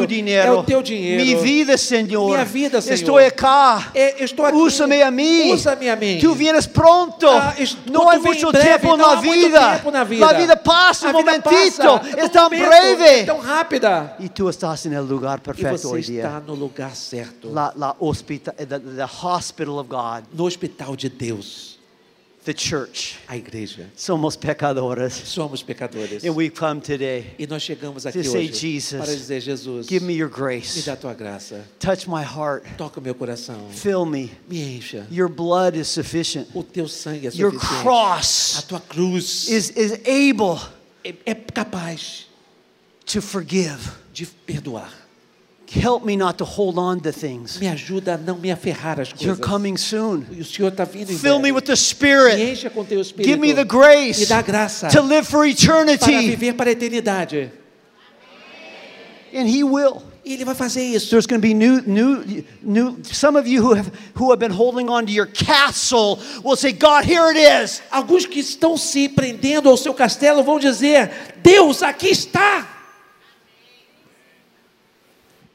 [0.07, 0.47] dinheiro.
[0.47, 1.23] É o teu dinheiro.
[1.23, 2.27] Mi vida, Señor.
[2.32, 2.95] Minha vida, Senhor.
[2.95, 3.91] Estou acá.
[3.93, 4.57] É, estou aqui.
[4.57, 5.51] Úsame a mim.
[5.53, 6.19] Usa-me a mim.
[6.19, 7.27] Tu vienes pronto.
[7.27, 7.53] Ah,
[7.86, 9.71] no tu vem mucho em breve, tiempo não na há muito vida.
[9.77, 10.25] tempo na vida.
[10.25, 11.49] La vida A un vida momentito.
[11.84, 13.03] passa, Es um tan momento, breve.
[13.05, 14.15] É tão rápida.
[14.19, 16.23] Y tú estás el lugar E perfecto você hoy día.
[16.25, 17.49] está no lugar certo.
[17.53, 21.70] La, la hospita, the, the hospital of God, No hospital de Deus.
[22.43, 23.17] The church.
[23.27, 23.89] A igreja.
[23.95, 25.13] Somos pecadores.
[25.13, 26.23] Somos pecadores.
[26.23, 27.35] And we come today.
[27.37, 30.35] E nós chegamos aqui To say, hoje Jesus, para dizer, Jesus, Give me your me
[30.35, 30.83] grace.
[30.83, 31.63] dá a tua graça.
[31.79, 32.63] Touch my heart.
[32.77, 33.69] Toca o meu coração.
[33.71, 34.31] Fill me.
[34.49, 35.05] Me encha.
[35.11, 36.47] Your blood is sufficient.
[36.53, 37.79] O teu sangue é Your suficiente.
[37.79, 40.59] A cross tua cruz is, is able
[41.03, 42.27] é, é capaz
[43.05, 44.01] to forgive.
[44.13, 45.00] de perdoar.
[45.74, 47.57] Help me not to hold on to things.
[47.57, 50.26] Me ajuda a não me aferrar às You're coming soon.
[50.38, 52.41] O Senhor está vindo em Fill me with the Me Spirit.
[52.41, 53.30] encha com teu espírito.
[53.30, 56.28] Give me the Me grace dá graça to live for para eternity.
[56.28, 57.51] viver para a eternidade.
[59.34, 60.01] And He will.
[60.26, 61.09] Ele vai fazer isso.
[61.09, 62.97] There's going to be new, new, new.
[63.03, 66.74] Some of you who have who have been holding on to your castle will say,
[66.74, 71.09] "God, here it is." Alguns que estão se prendendo ao seu castelo vão dizer:
[71.41, 72.67] Deus, aqui está.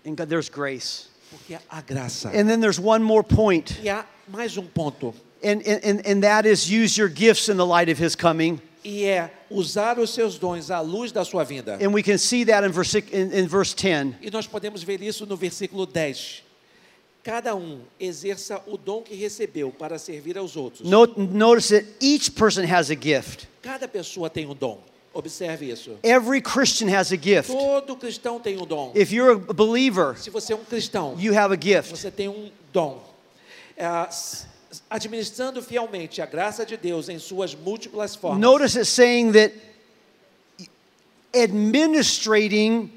[0.06, 1.08] And God, there's grace.
[1.30, 2.28] Porque há graça.
[2.28, 5.12] And then there's one more point, E há mais um ponto.
[5.42, 8.60] and and and, that is use your gifts in the light of His coming.
[8.84, 11.76] E é usar os seus dons à luz da sua vinda.
[11.82, 14.14] And we can see that in verse in, in verse 10.
[14.22, 16.44] E nós podemos ver isso no versículo 10.
[17.24, 20.88] Cada um exerça o dom que recebeu para servir aos outros.
[20.88, 23.48] Note, notice that each person has a gift.
[23.60, 24.80] Cada pessoa tem um dom.
[25.16, 25.98] Observe isso.
[26.02, 27.50] Every Christian has a gift.
[27.50, 28.92] Todo cristão tem um dom.
[28.94, 31.90] If you're a believer, Se você é um cristão, you have a gift.
[31.90, 33.02] você tem um dom.
[33.78, 33.86] É,
[34.90, 38.40] administrando fielmente a graça de Deus em suas múltiplas formas.
[38.40, 39.54] Notice it saying that
[41.34, 42.90] administrating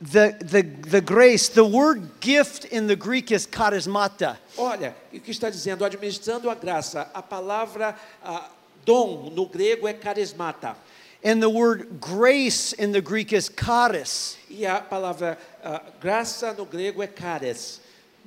[0.00, 4.38] the, the, the grace, the word gift in the Greek is charismata.
[4.56, 5.84] Olha, o que está dizendo?
[5.84, 7.10] Administrando a graça.
[7.12, 8.48] A palavra ah,
[8.84, 10.76] dom no grego é carismata.
[11.22, 14.36] And the word grace in the Greek is charis.
[14.48, 17.80] E a palavra ah, graça no grego é charis.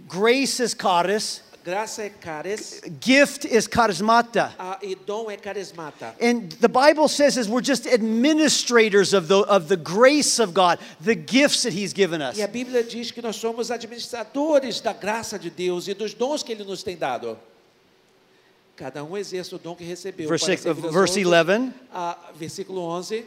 [0.07, 1.41] Grace is charis.
[1.63, 4.51] Graça é charis Gift is charismata.
[4.57, 6.15] ah, e dom é carismata.
[6.19, 10.79] And the Bible says is we're just administrators of the, of the grace of God,
[10.99, 12.37] the gifts that He's given us.
[12.37, 16.41] E a Bíblia diz que nós somos administradores da graça de Deus e dos dons
[16.43, 17.37] que Ele nos tem dado.
[18.81, 20.27] Cada um exerce o dom que recebeu.
[20.27, 21.27] Verse, six- aos verse outros.
[21.27, 21.73] 11.
[21.93, 23.23] Ah, versículo 11.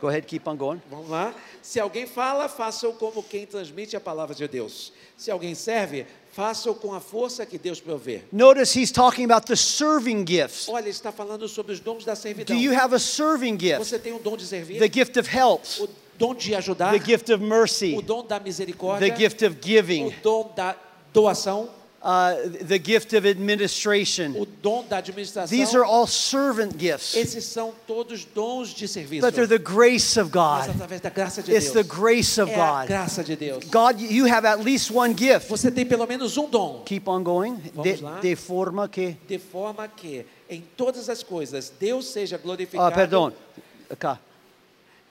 [0.00, 0.80] Go ahead, keep on going.
[0.88, 1.34] Vamos lá.
[1.60, 4.92] Se alguém fala, faça-o como quem transmite a palavra de Deus.
[5.16, 8.22] Se alguém serve, faça-o com a força que Deus provê.
[8.30, 10.68] Notice He's talking about the serving gifts.
[10.68, 12.56] Olha, está falando sobre os dons da Do servidão.
[12.56, 13.78] you have a serving gift?
[13.78, 17.04] Você tem um dom de servir, The gift of help, o dom de ajudar, the
[17.04, 20.76] gift of mercy, o dom da misericórdia, the gift of o giving, dom da
[21.20, 21.68] doação,
[22.02, 24.34] uh, the gift of administration.
[24.38, 25.48] o dom da administração.
[25.56, 29.22] These are all servant gifts, Esses são todos dons de serviço.
[29.26, 30.68] but they're the grace of God.
[30.70, 31.86] através da graça de It's the Deus.
[31.98, 32.86] grace of É God.
[32.88, 33.64] graça de Deus.
[33.64, 35.48] God, you have at least one gift.
[35.48, 36.82] Você tem pelo menos um dom.
[36.84, 37.56] Keep on going.
[37.82, 39.16] De, de forma que.
[39.26, 42.86] De forma que em todas as coisas Deus seja glorificado.
[42.86, 43.32] Ah, perdão.
[43.98, 44.20] Cá.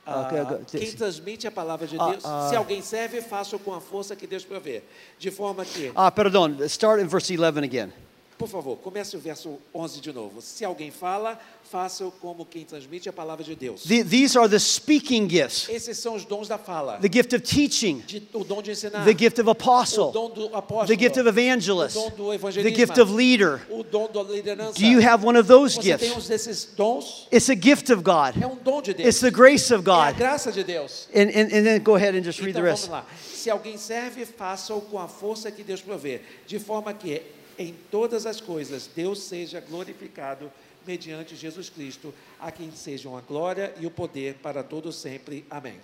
[0.06, 0.22] Ah,
[0.62, 0.80] ok.
[0.80, 2.48] quem transmite a palavra de Ah, Deus, ah.
[2.50, 4.84] se alguém serve, faça com a força que Deus provê.
[5.18, 6.48] De forma que, Ah, perdão.
[6.68, 7.92] Start in verse 11 again.
[8.38, 10.42] Por favor, comece o verso 11 de novo.
[10.42, 13.84] Se alguém fala, faça como quem transmite a palavra de Deus.
[13.84, 16.98] The- these are the speaking gifts Esses são os dons da fala.
[17.02, 19.06] the gift of teaching, De- o dom de ensinar.
[19.06, 20.10] the gift of apostle.
[20.10, 20.88] o dom do apóstolo.
[20.88, 22.70] the gift of evangelist, o dom do evangelista.
[22.70, 23.62] the gift of leader.
[23.70, 24.74] o dom da liderança.
[24.80, 26.26] Do you have one of those Você tem gifts?
[26.26, 27.28] um desses dons?
[27.32, 29.08] It's a gift of God, É um dom de Deus.
[29.08, 30.18] it's the grace of É a God.
[30.18, 31.08] graça de Deus.
[31.16, 32.92] And, and, and then go ahead and just read Então the vamos rest.
[32.92, 33.06] lá.
[33.34, 37.22] Se alguém serve, faça-o com a força que Deus provê, de forma que
[37.58, 40.52] em todas as coisas Deus seja glorificado
[40.86, 45.46] mediante Jesus Cristo, a quem sejam a glória e o poder para todos sempre.
[45.50, 45.80] Amém.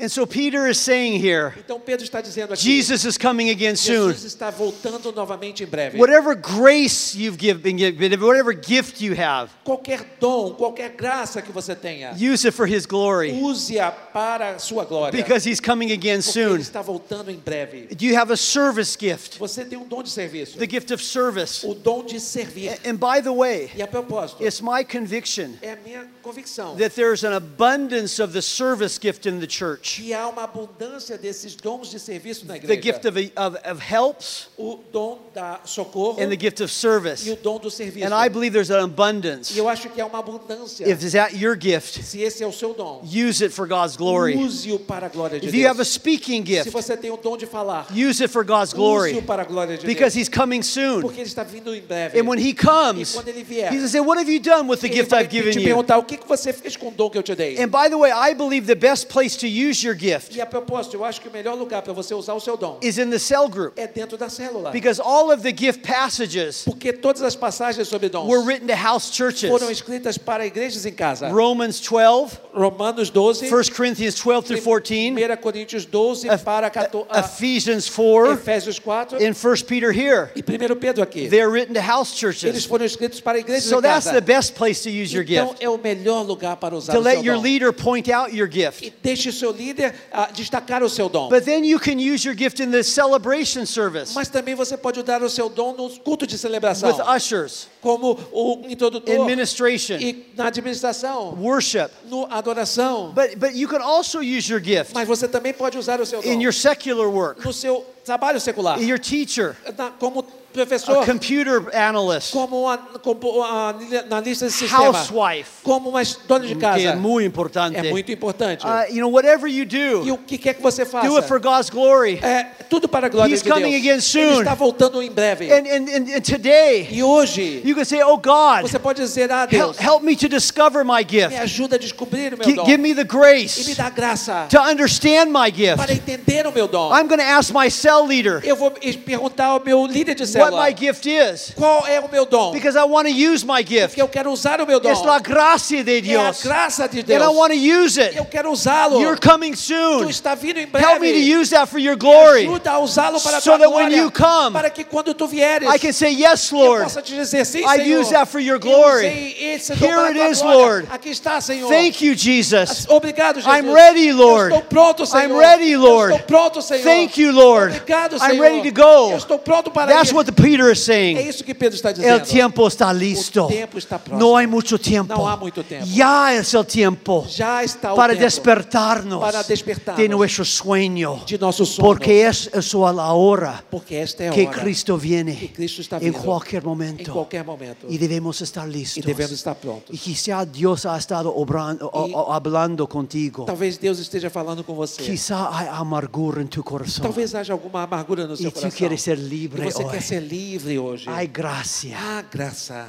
[0.00, 3.76] And so Peter is saying here, Então Pedro está dizendo aqui, Jesus is coming again
[3.76, 4.12] soon.
[4.12, 5.98] Jesus está voltando novamente em breve.
[5.98, 11.52] Whatever grace you've given, been given, whatever gift you have, Qualquer dom, qualquer graça que
[11.52, 15.92] você tenha, use it for His glory use-a para a sua glória, because He's coming
[15.92, 16.60] again porque Ele soon.
[16.60, 17.88] está voltando em breve.
[17.94, 19.38] Do you have a service gift?
[19.38, 21.66] Você tem um dom de serviço, The gift of service.
[21.66, 22.70] o dom de servir.
[22.86, 26.94] And by the way, E a propósito, it's my conviction é a minha convicção that
[26.94, 29.89] there's an abundance of the service gift in the church.
[29.96, 34.48] Que há uma abundância desses dons de serviço na The gift of, of, of helps
[34.58, 37.30] O dom da socorro and the gift of e service.
[37.30, 38.06] o dom do serviço.
[38.06, 39.52] And I believe there's an abundance.
[39.54, 40.88] E eu acho que há uma abundância.
[40.88, 43.96] If is that your gift, Se esse é o seu dom, use it for God's
[43.96, 44.36] glory.
[44.36, 45.88] use-o para a glória de If you have a Deus.
[45.88, 49.22] speaking Se gift, você tem o dom de falar, use it for God's use-o glory
[49.22, 50.28] para a glória de because Deus.
[50.28, 51.00] He's coming soon.
[51.02, 52.18] Porque ele está vindo em breve.
[52.20, 54.40] And when He E comes, quando ele vier, He's going to say, What have you
[54.40, 55.64] done with the gift I've given te you?
[55.64, 57.60] perguntar o que que você fez com o dom que eu te dei.
[57.62, 60.46] And by the way, I believe the best place to use your gift E a
[60.46, 63.10] propósito, eu acho que o melhor lugar para você usar o seu dom is in
[63.10, 64.70] the cell group é dentro da célula.
[64.70, 68.74] because all of the gift passages Porque todas as passagens sobre dons were written to
[68.74, 69.70] house foram churches.
[69.70, 71.28] escritas para igrejas em casa.
[71.28, 77.20] Romans 12, Romanos 12, 1 Corinthians 12 through 14, 1 Coríntios 12 para 14, ah,
[77.20, 80.30] Ephesians 4, Efésios 4 and 1 Peter here.
[80.34, 81.28] e 1 Pedro aqui.
[81.28, 82.44] They're written to house churches.
[82.44, 85.48] Eles foram escritos para igrejas So em that's the best place to use your Então
[85.48, 85.64] gift.
[85.64, 88.48] é o melhor lugar para usar To o seu let your leader point out your
[88.50, 88.84] gift.
[88.84, 89.69] E deixe o seu líder
[90.12, 91.28] ah, destacar o seu dom.
[91.28, 95.02] But then you can use your gift in the celebration service Mas também você pode
[95.02, 100.32] dar o seu dom no culto de celebração, with ushers, como o introdutor administration, e
[100.36, 101.90] na administração, worship.
[102.04, 103.12] no adoração.
[103.14, 106.22] But, but you can also use your gift Mas você também pode usar o seu
[106.22, 110.52] dom in your secular work, no seu trabalho secular, in your teacher, na- como a
[110.52, 113.70] professor, computer analyst, como uma, como a
[114.10, 116.80] analista de sistema, housewife, como uma dona de que casa.
[116.82, 117.76] é muito importante.
[117.76, 118.66] É muito importante.
[118.66, 121.08] Uh, you know, whatever you E do, o que quer que você faça?
[121.08, 122.18] do it for God's glory.
[122.22, 123.58] É tudo para a glória He's de Deus.
[123.60, 124.38] coming again Ele soon.
[124.40, 125.50] está voltando em breve.
[125.52, 129.42] And, and, and, today, E hoje, you can say, Oh God, você pode dizer, ah,
[129.42, 131.36] help, Deus, help me to discover my me gift.
[131.38, 132.64] ajuda a descobrir o meu dom.
[132.64, 135.92] Give me the E me grace dá graça to understand my para gift.
[135.92, 136.90] entender o meu dom.
[136.92, 140.52] I'm going to ask my cell leader Eu vou perguntar ao meu líder de what
[140.52, 142.52] my gift is qual é o meu dom.
[142.52, 143.88] because I want to use my gift.
[143.90, 144.90] Porque eu quero usar o meu dom.
[144.90, 147.20] It's la gracia de É a graça de Deus.
[147.22, 148.16] And I want to use it.
[148.16, 149.00] Eu quero usá-lo.
[149.00, 150.04] You're coming soon.
[150.04, 150.86] Tu está vindo em breve.
[150.86, 152.46] Help me to use that for your Me glory.
[152.46, 153.96] ajuda a usá-lo para a So tua that when glória.
[153.96, 156.82] you come, para que quando tu vieres, I can say, Yes, eu Lord.
[156.84, 157.80] possa te dizer sim, Senhor.
[157.80, 159.08] I use that for your glory.
[159.08, 160.56] Here a it is, glória.
[160.56, 160.88] Lord.
[160.90, 161.68] Aqui está, Senhor.
[161.68, 162.86] Thank you, Jesus.
[162.88, 163.46] Obrigado, Jesus.
[163.52, 164.52] I'm ready, Lord.
[164.52, 165.24] Eu estou pronto, Senhor.
[165.24, 166.12] I'm ready, Lord.
[166.12, 166.82] Eu estou pronto, Senhor.
[166.84, 167.74] Thank you, Lord.
[167.76, 168.34] Obrigado, Senhor.
[168.34, 169.10] I'm ready to go.
[169.12, 170.14] Eu estou pronto para That's ir.
[170.14, 171.28] what what Peter is É saying.
[171.28, 172.24] isso que Pedro está El dizendo.
[172.26, 173.44] tiempo está listo.
[173.44, 174.18] O tiempo está próximo.
[174.30, 175.14] No hay mucho tiempo.
[175.14, 175.86] No hay mucho tiempo.
[175.86, 181.20] Ya es el tiempo Já está o para tempo despertarnos para despertarnos de nuestro sueño.
[181.26, 181.86] de nosso sono.
[181.88, 185.80] Porque es eso a hora Porque esta é a que hora Cristo viene que Cristo
[185.82, 187.12] está vindo em momento.
[187.12, 187.86] qualquer momento.
[187.88, 189.02] Y debemos estar listos.
[189.02, 189.94] E devemos estar prontos.
[189.94, 193.44] Y quizá Dios ha estado obrando, o- o- hablando contigo.
[193.44, 195.02] Talvez Deus esteja falando com você.
[195.02, 197.02] Quizá hay amargura en tu corazón.
[197.02, 198.78] Talvez haja alguma amargura no seu E tu coração.
[198.78, 199.92] queres ser livre e você hoje.
[199.92, 201.08] quer ser livre hoje.
[201.08, 201.96] Hay gracia.
[201.98, 202.88] Ah, graça.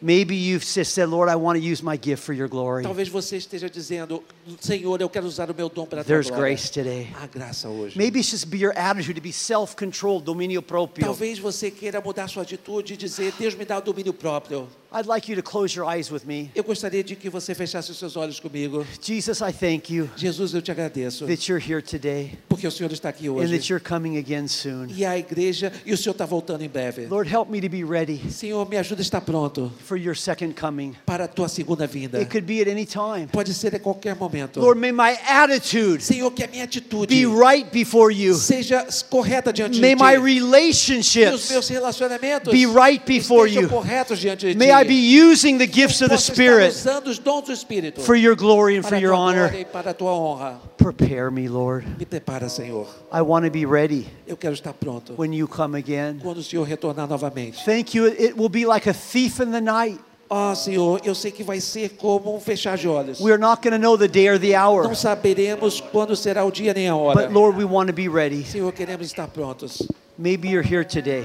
[0.00, 2.82] Maybe you've said, Lord, I want to use my gift for your glory.
[2.82, 4.22] Talvez você esteja dizendo,
[4.60, 6.54] Senhor, eu quero usar o meu dom para a tua There's glória.
[6.54, 7.08] grace today.
[7.20, 7.96] Há graça hoje.
[7.96, 11.06] Maybe it's just be your attitude to be self-controlled, dominio proprio.
[11.06, 14.68] Talvez você queira mudar sua atitude e dizer, Deus me dá o domínio próprio.
[14.92, 16.50] I'd like you to close your eyes with me.
[16.54, 18.86] Eu gostaria de que você fechasse os seus olhos comigo.
[19.02, 22.90] Jesus, I thank you Jesus, eu te agradeço, that you're here today porque o Senhor
[22.92, 23.52] está aqui and hoje.
[23.52, 24.88] that you're coming again soon.
[24.90, 27.06] E a igreja, e o Senhor está voltando em breve.
[27.06, 30.54] Lord, help me to be ready Senhor, me ajuda a estar pronto for your second
[30.56, 30.96] coming.
[31.06, 32.20] para a tua segunda vinda.
[32.20, 33.28] It could be at any time.
[33.28, 34.60] Pode ser a qualquer momento.
[34.60, 38.34] Lord, may my attitude Senhor, que a minha atitude be right before you.
[38.34, 40.16] seja correta diante May de my ti.
[40.16, 43.68] Que os relationships meus relacionamentos be right before you.
[43.68, 44.58] corretos diante de ti.
[44.58, 44.70] May.
[44.72, 48.34] I be using the gifts of the Spirit usando os dons do Espírito for your
[48.34, 49.50] glory and for para your honor.
[49.54, 50.60] e para a tua honra.
[50.76, 51.84] Prepare me, Lord.
[51.98, 52.86] Me prepara, Senhor.
[53.10, 56.20] I want to be ready Eu quero estar pronto when you come again.
[56.22, 57.64] quando o Senhor retornar novamente.
[57.64, 58.06] Thank you.
[58.06, 59.75] It will be like a thief in the night.
[60.28, 63.20] Ó Senhor, eu sei que vai ser como um fechar de olhos.
[63.20, 64.82] We're not going to know the day or the hour.
[64.82, 67.22] Não saberemos quando será o dia nem a hora.
[67.22, 68.44] But Lord, we want to be ready.
[68.44, 69.86] Senhor, queremos estar prontos.
[70.18, 71.24] Maybe you're here today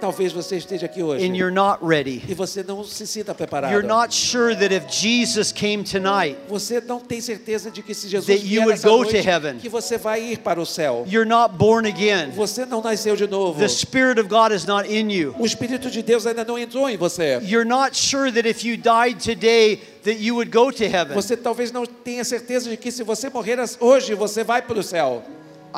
[0.00, 2.22] Talvez você esteja aqui hoje and you're not ready.
[2.28, 3.72] e você não se sinta preparado.
[3.72, 8.08] You're not sure that if Jesus came tonight, Você não tem certeza de que se
[8.08, 9.58] Jesus That you would go noite, to heaven.
[9.58, 11.04] que você vai ir para o céu.
[11.08, 12.30] you're not born again.
[12.32, 13.58] Você não nasceu de novo.
[13.58, 15.34] The Spirit of God is not in you.
[15.38, 17.40] O Espírito de Deus ainda não entrou em você.
[17.42, 21.14] You're not sure that if you died today that you would go to heaven.
[21.14, 24.82] Você talvez não tenha certeza de que se você morrer hoje, você vai para o
[24.82, 25.22] céu.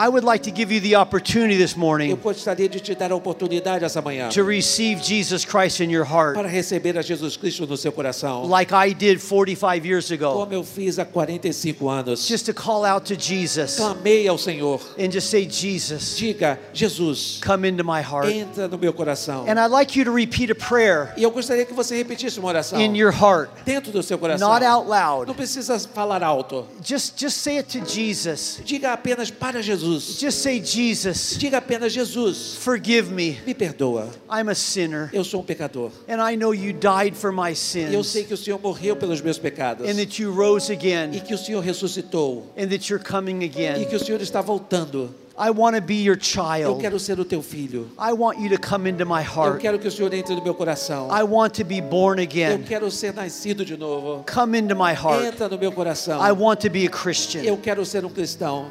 [0.00, 3.10] I would like to give you the opportunity this Eu morning gostaria de te dar
[3.10, 7.36] a oportunidade essa manhã to receive Jesus Christ in your heart para receber a Jesus
[7.36, 10.34] Cristo no seu coração, like I did 45 years ago.
[10.34, 12.28] como eu fiz há 45 anos.
[12.28, 14.80] Just to call out to Jesus Clamei ao Senhor.
[14.96, 18.28] and just say, Jesus, Diga, Jesus, come into my heart.
[18.30, 19.46] entra no meu coração.
[19.48, 22.46] And I'd like you to repeat a prayer E eu gostaria que você repetisse uma
[22.50, 24.48] oração in your heart, dentro do seu coração.
[24.48, 25.34] not out Não loud.
[25.34, 26.64] precisa falar alto.
[26.84, 28.60] Just, just say it to Jesus.
[28.64, 29.87] Diga apenas para Jesus.
[29.96, 33.38] Just say, Jesus, Diga apenas Jesus, forgive me.
[33.46, 34.08] me perdoa.
[34.30, 35.08] I'm a sinner.
[35.12, 35.90] Eu sou um pecador.
[36.08, 38.96] And I know you died for my E eu sei sins que o Senhor morreu
[38.96, 39.88] pelos meus pecados.
[39.88, 42.44] and that you rose E again que o Senhor ressuscitou.
[42.56, 43.84] and that you're coming E again.
[43.86, 45.14] que o Senhor está voltando.
[45.40, 46.80] I want to be your Eu child.
[46.80, 47.88] quero ser o teu filho.
[47.96, 49.60] I want you to come into my Eu heart.
[49.60, 51.08] quero que o Senhor entre no meu coração.
[51.12, 52.64] I want to be born Eu again.
[52.64, 54.24] quero ser nascido de novo.
[54.26, 55.24] Come into my heart.
[55.24, 56.18] Entra no meu coração.
[56.20, 57.42] I want to be a Christian.
[57.44, 58.66] Eu quero ser um cristão.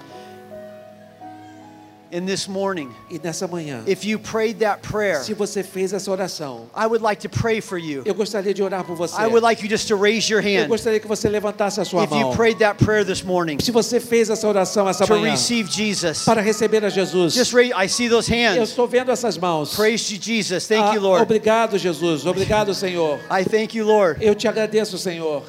[2.11, 6.09] And this morning, E nessa manhã, if you prayed that prayer, se você fez essa
[6.09, 8.01] oração, I would like to pray for you.
[8.05, 9.15] eu gostaria de orar por você.
[9.21, 11.85] I would like you just to raise your Eu hand gostaria que você levantasse a
[11.85, 12.35] sua if you mão.
[12.35, 16.23] prayed that prayer this morning Se você fez essa oração essa to manhã receive Jesus.
[16.23, 18.69] para receber a Jesus, Just raise, I see those eu hands.
[18.69, 19.75] estou vendo essas mãos.
[19.75, 20.65] Praise you, Jesus.
[20.65, 21.23] Thank Ah, you, Lord.
[21.23, 22.25] Obrigado, Jesus.
[22.25, 23.19] Obrigado, Senhor.
[23.29, 24.23] I thank you, Lord.
[24.25, 25.43] Eu te agradeço, Senhor.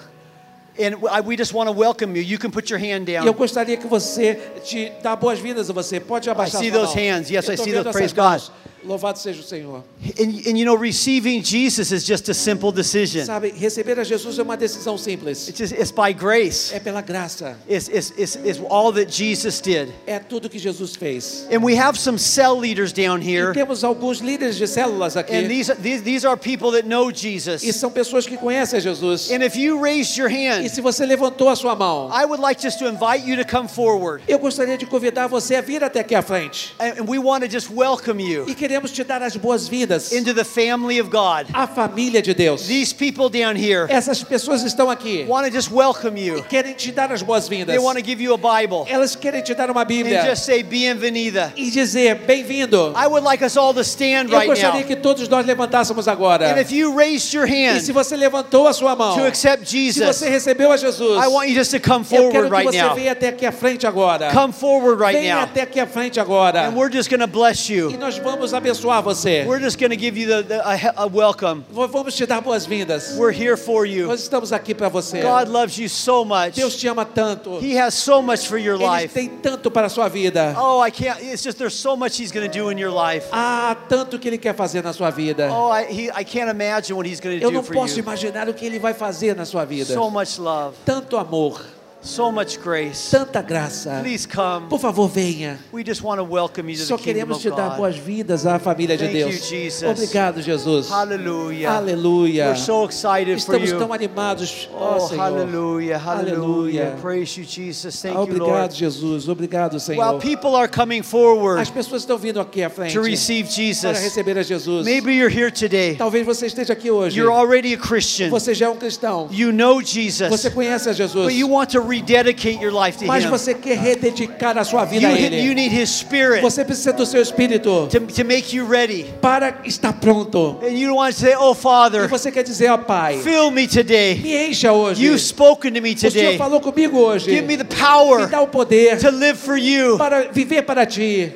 [0.78, 2.22] And we just want to welcome you.
[2.22, 3.34] You can put your hand E eu down.
[3.34, 5.98] gostaria que você te dá boas-vindas a você.
[5.98, 7.30] Pode abaixar I see those hands.
[7.30, 7.90] Yes, I see those.
[7.90, 8.22] Praise God.
[8.40, 8.52] mãos.
[8.84, 9.82] Louvado seja o Senhor.
[10.18, 13.24] And, and you know, receiving Jesus is just a simple decision.
[13.24, 15.48] Sabe, receber a Jesus é uma decisão simples.
[15.48, 16.74] It's, just, it's by grace.
[16.74, 17.56] É pela graça.
[17.68, 19.88] It's, it's, it's, it's all that Jesus did.
[20.06, 21.46] É tudo que Jesus fez.
[21.50, 23.52] And we have some cell leaders down E here.
[23.54, 25.34] temos alguns líderes de células aqui.
[25.34, 27.62] And these, these, these are people that know Jesus.
[27.62, 29.30] E são pessoas que conhecem Jesus.
[29.30, 32.42] And if you raised your E hand, se você levantou a sua mão, I would
[32.42, 34.22] like just to invite you to come forward.
[34.28, 36.74] eu gostaria de convidar você a vir até aqui à frente.
[36.78, 40.34] And and we want to just welcome you E queremos te dar as boas-vindas into
[40.34, 41.46] the family of God.
[41.54, 42.66] à família de Deus.
[42.66, 45.24] These people down here Essas pessoas estão aqui.
[45.26, 46.42] want to just welcome you.
[46.44, 47.74] Querem te dar as boas-vindas.
[47.74, 50.44] They want to give you a Bible Elas querem te dar uma and Bíblia just
[50.44, 51.52] say, Bienvenida.
[51.56, 52.92] e dizer bem-vindo.
[52.94, 54.86] I would like us all to stand Eu right gostaria now.
[54.86, 56.52] que todos nós levantássemos agora.
[56.52, 59.66] And if you raised your E se hand você levantou a sua mão, to accept
[59.68, 62.50] se Jesus, você recebeu a Jesus, I want you just to come eu quero forward
[62.50, 62.94] que right você now.
[62.94, 64.30] venha até aqui à frente agora.
[64.32, 65.44] Come forward right Venha now.
[65.44, 66.66] até aqui à frente agora.
[66.68, 67.90] And we're just going to bless E you.
[67.98, 69.44] nós vamos abençoar você.
[69.46, 71.64] We're just going to give you the, the, a, a welcome.
[71.70, 73.16] Vamos te dar boas-vindas.
[73.16, 74.06] We're here for you.
[74.06, 75.22] Nós estamos aqui para você.
[75.22, 76.54] God loves you so much.
[76.54, 77.58] Deus te ama tanto.
[77.60, 79.14] He has so much for your Ele life.
[79.14, 80.54] tem tanto para a sua vida.
[80.58, 81.20] Oh, I can't.
[81.22, 83.26] It's just there's so much He's going to do in your life.
[83.32, 85.48] Há tanto que Ele quer fazer na sua vida.
[85.52, 87.94] Oh, I, he, I can't imagine what He's going to Eu do não for posso
[87.96, 88.02] you.
[88.02, 89.94] imaginar o que Ele vai fazer na sua vida.
[89.94, 91.60] So much love, Tanto amor,
[92.08, 93.10] so much grace.
[93.10, 94.00] tanta graça.
[94.02, 94.66] Please come.
[94.68, 95.58] Por favor, venha.
[95.72, 98.46] We just want to welcome you to Só the kingdom queremos of te dar boas-vindas
[98.46, 99.48] à família de Thank you, Deus.
[99.48, 99.82] Jesus.
[99.88, 100.88] Obrigado, Jesus.
[100.90, 101.70] Hallelujah.
[101.70, 102.46] Aleluia.
[102.48, 103.78] We're so excited for Estamos you.
[103.78, 104.68] tão animados.
[104.72, 105.22] Ó Oh, Senhor.
[105.22, 106.38] hallelujah, hallelujah.
[106.38, 106.96] Aleluia.
[107.00, 108.00] Praise you, Jesus.
[108.00, 108.74] Thank you, Obrigado, Lord.
[108.74, 109.28] Jesus.
[109.28, 110.18] Obrigado, While Senhor.
[110.20, 113.98] people are coming forward As pessoas estão vindo aqui à frente to receive para Jesus,
[114.00, 114.84] receber a Jesus.
[114.84, 115.94] maybe you're here today.
[115.96, 117.18] Talvez você esteja aqui hoje.
[117.18, 118.30] You're already a Christian.
[118.30, 119.28] Você já é um cristão.
[119.30, 121.24] You know Jesus, Você conhece a Jesus.
[121.26, 123.30] but you want to rededicate your life to Mas Him.
[123.30, 125.54] você quer rededicar a sua vida You, a you Ele.
[125.54, 129.04] need His Spirit Você precisa do seu espírito to, to make you ready.
[129.20, 130.58] para estar pronto.
[130.62, 133.66] And you want to say, Oh, E Father, você quer dizer, ó Pai, fill me
[133.66, 134.14] today.
[134.16, 135.02] me encha hoje.
[135.04, 136.38] You've spoken to me O Senhor today.
[136.38, 137.30] falou comigo hoje.
[137.30, 139.96] Give me the Me power dá o poder to live for you.
[139.98, 141.32] para viver para Ti.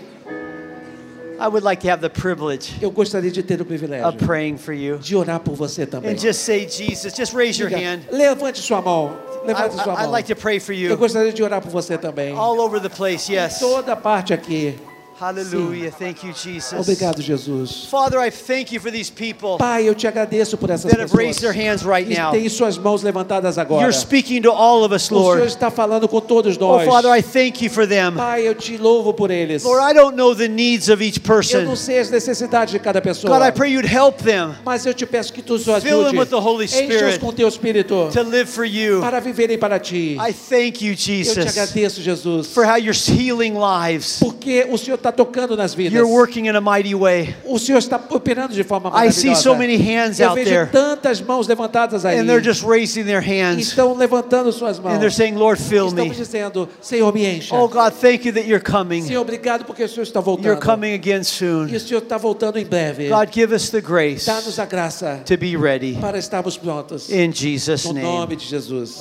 [1.40, 4.56] I would like to have the privilege Eu gostaria de ter o privilégio of praying
[4.58, 4.98] for you.
[4.98, 6.12] de orar por você também.
[6.12, 8.00] And just say, Jesus, just raise your Diga, hand.
[8.12, 9.10] Levante sua mão.
[9.43, 10.97] I, Levante sua I, I'd like to pray for Eu you.
[10.97, 12.34] gostaria de orar por você também.
[12.36, 13.59] All over the place, yes.
[13.59, 14.78] Toda parte aqui.
[15.23, 15.93] Hallelujah.
[15.93, 16.73] Thank you, Jesus.
[16.81, 17.85] Obrigado, Jesus.
[17.89, 21.14] Father, I thank you for these people Pai, eu te agradeço por essas that have
[21.14, 22.33] raised pessoas their hands right que now.
[22.33, 23.83] têm suas mãos levantadas agora.
[23.83, 25.47] You're speaking to all of us, O Senhor Lord.
[25.47, 26.89] está falando com todos Oh, nós.
[26.89, 28.14] Father, I thank you for them.
[28.16, 29.62] Pai, eu te louvo por eles.
[29.62, 31.61] Lord, I don't know the needs of each Eu person.
[31.62, 33.39] não sei as necessidades de cada pessoa.
[33.39, 36.11] God, I pray you'd help them Mas eu te peço que tu os Fill ajude.
[36.11, 37.18] them with the Holy Enche-os Spirit.
[37.20, 39.01] com teu espírito to live for you.
[39.01, 40.16] para viverem para ti.
[40.18, 44.16] I thank you, Eu te Jesus, agradeço, Jesus, for how you're healing lives.
[44.18, 45.92] porque o Senhor está tocando nas vidas.
[45.92, 47.34] You're working in a mighty way.
[47.44, 49.20] O Senhor está operando de forma I maravilhosa.
[49.20, 52.18] see so many hands Eu out vejo there, tantas mãos levantadas aí.
[52.18, 54.94] and they're just raising their hands, Estão levantando suas mãos.
[54.94, 56.10] and they're saying, Lord, fill Estão me.
[56.14, 57.54] dizendo, Senhor, me encha.
[57.54, 59.02] Oh, God, thank you that you're coming.
[59.02, 60.46] Senhor, obrigado porque o Senhor está voltando.
[60.46, 61.66] You're coming again E soon.
[61.74, 63.08] o Senhor está voltando em breve.
[63.08, 65.94] God, give us the grace Dá-nos a graça to be ready.
[66.00, 67.08] para estarmos prontos.
[67.10, 68.06] In Jesus' No name.
[68.06, 69.00] nome de Jesus.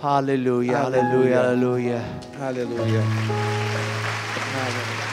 [0.00, 1.42] Hallelujah, Hallelujah.
[1.42, 2.04] hallelujah,
[2.38, 3.02] hallelujah.
[3.02, 3.02] Aleluia.
[4.54, 5.07] Aleluia.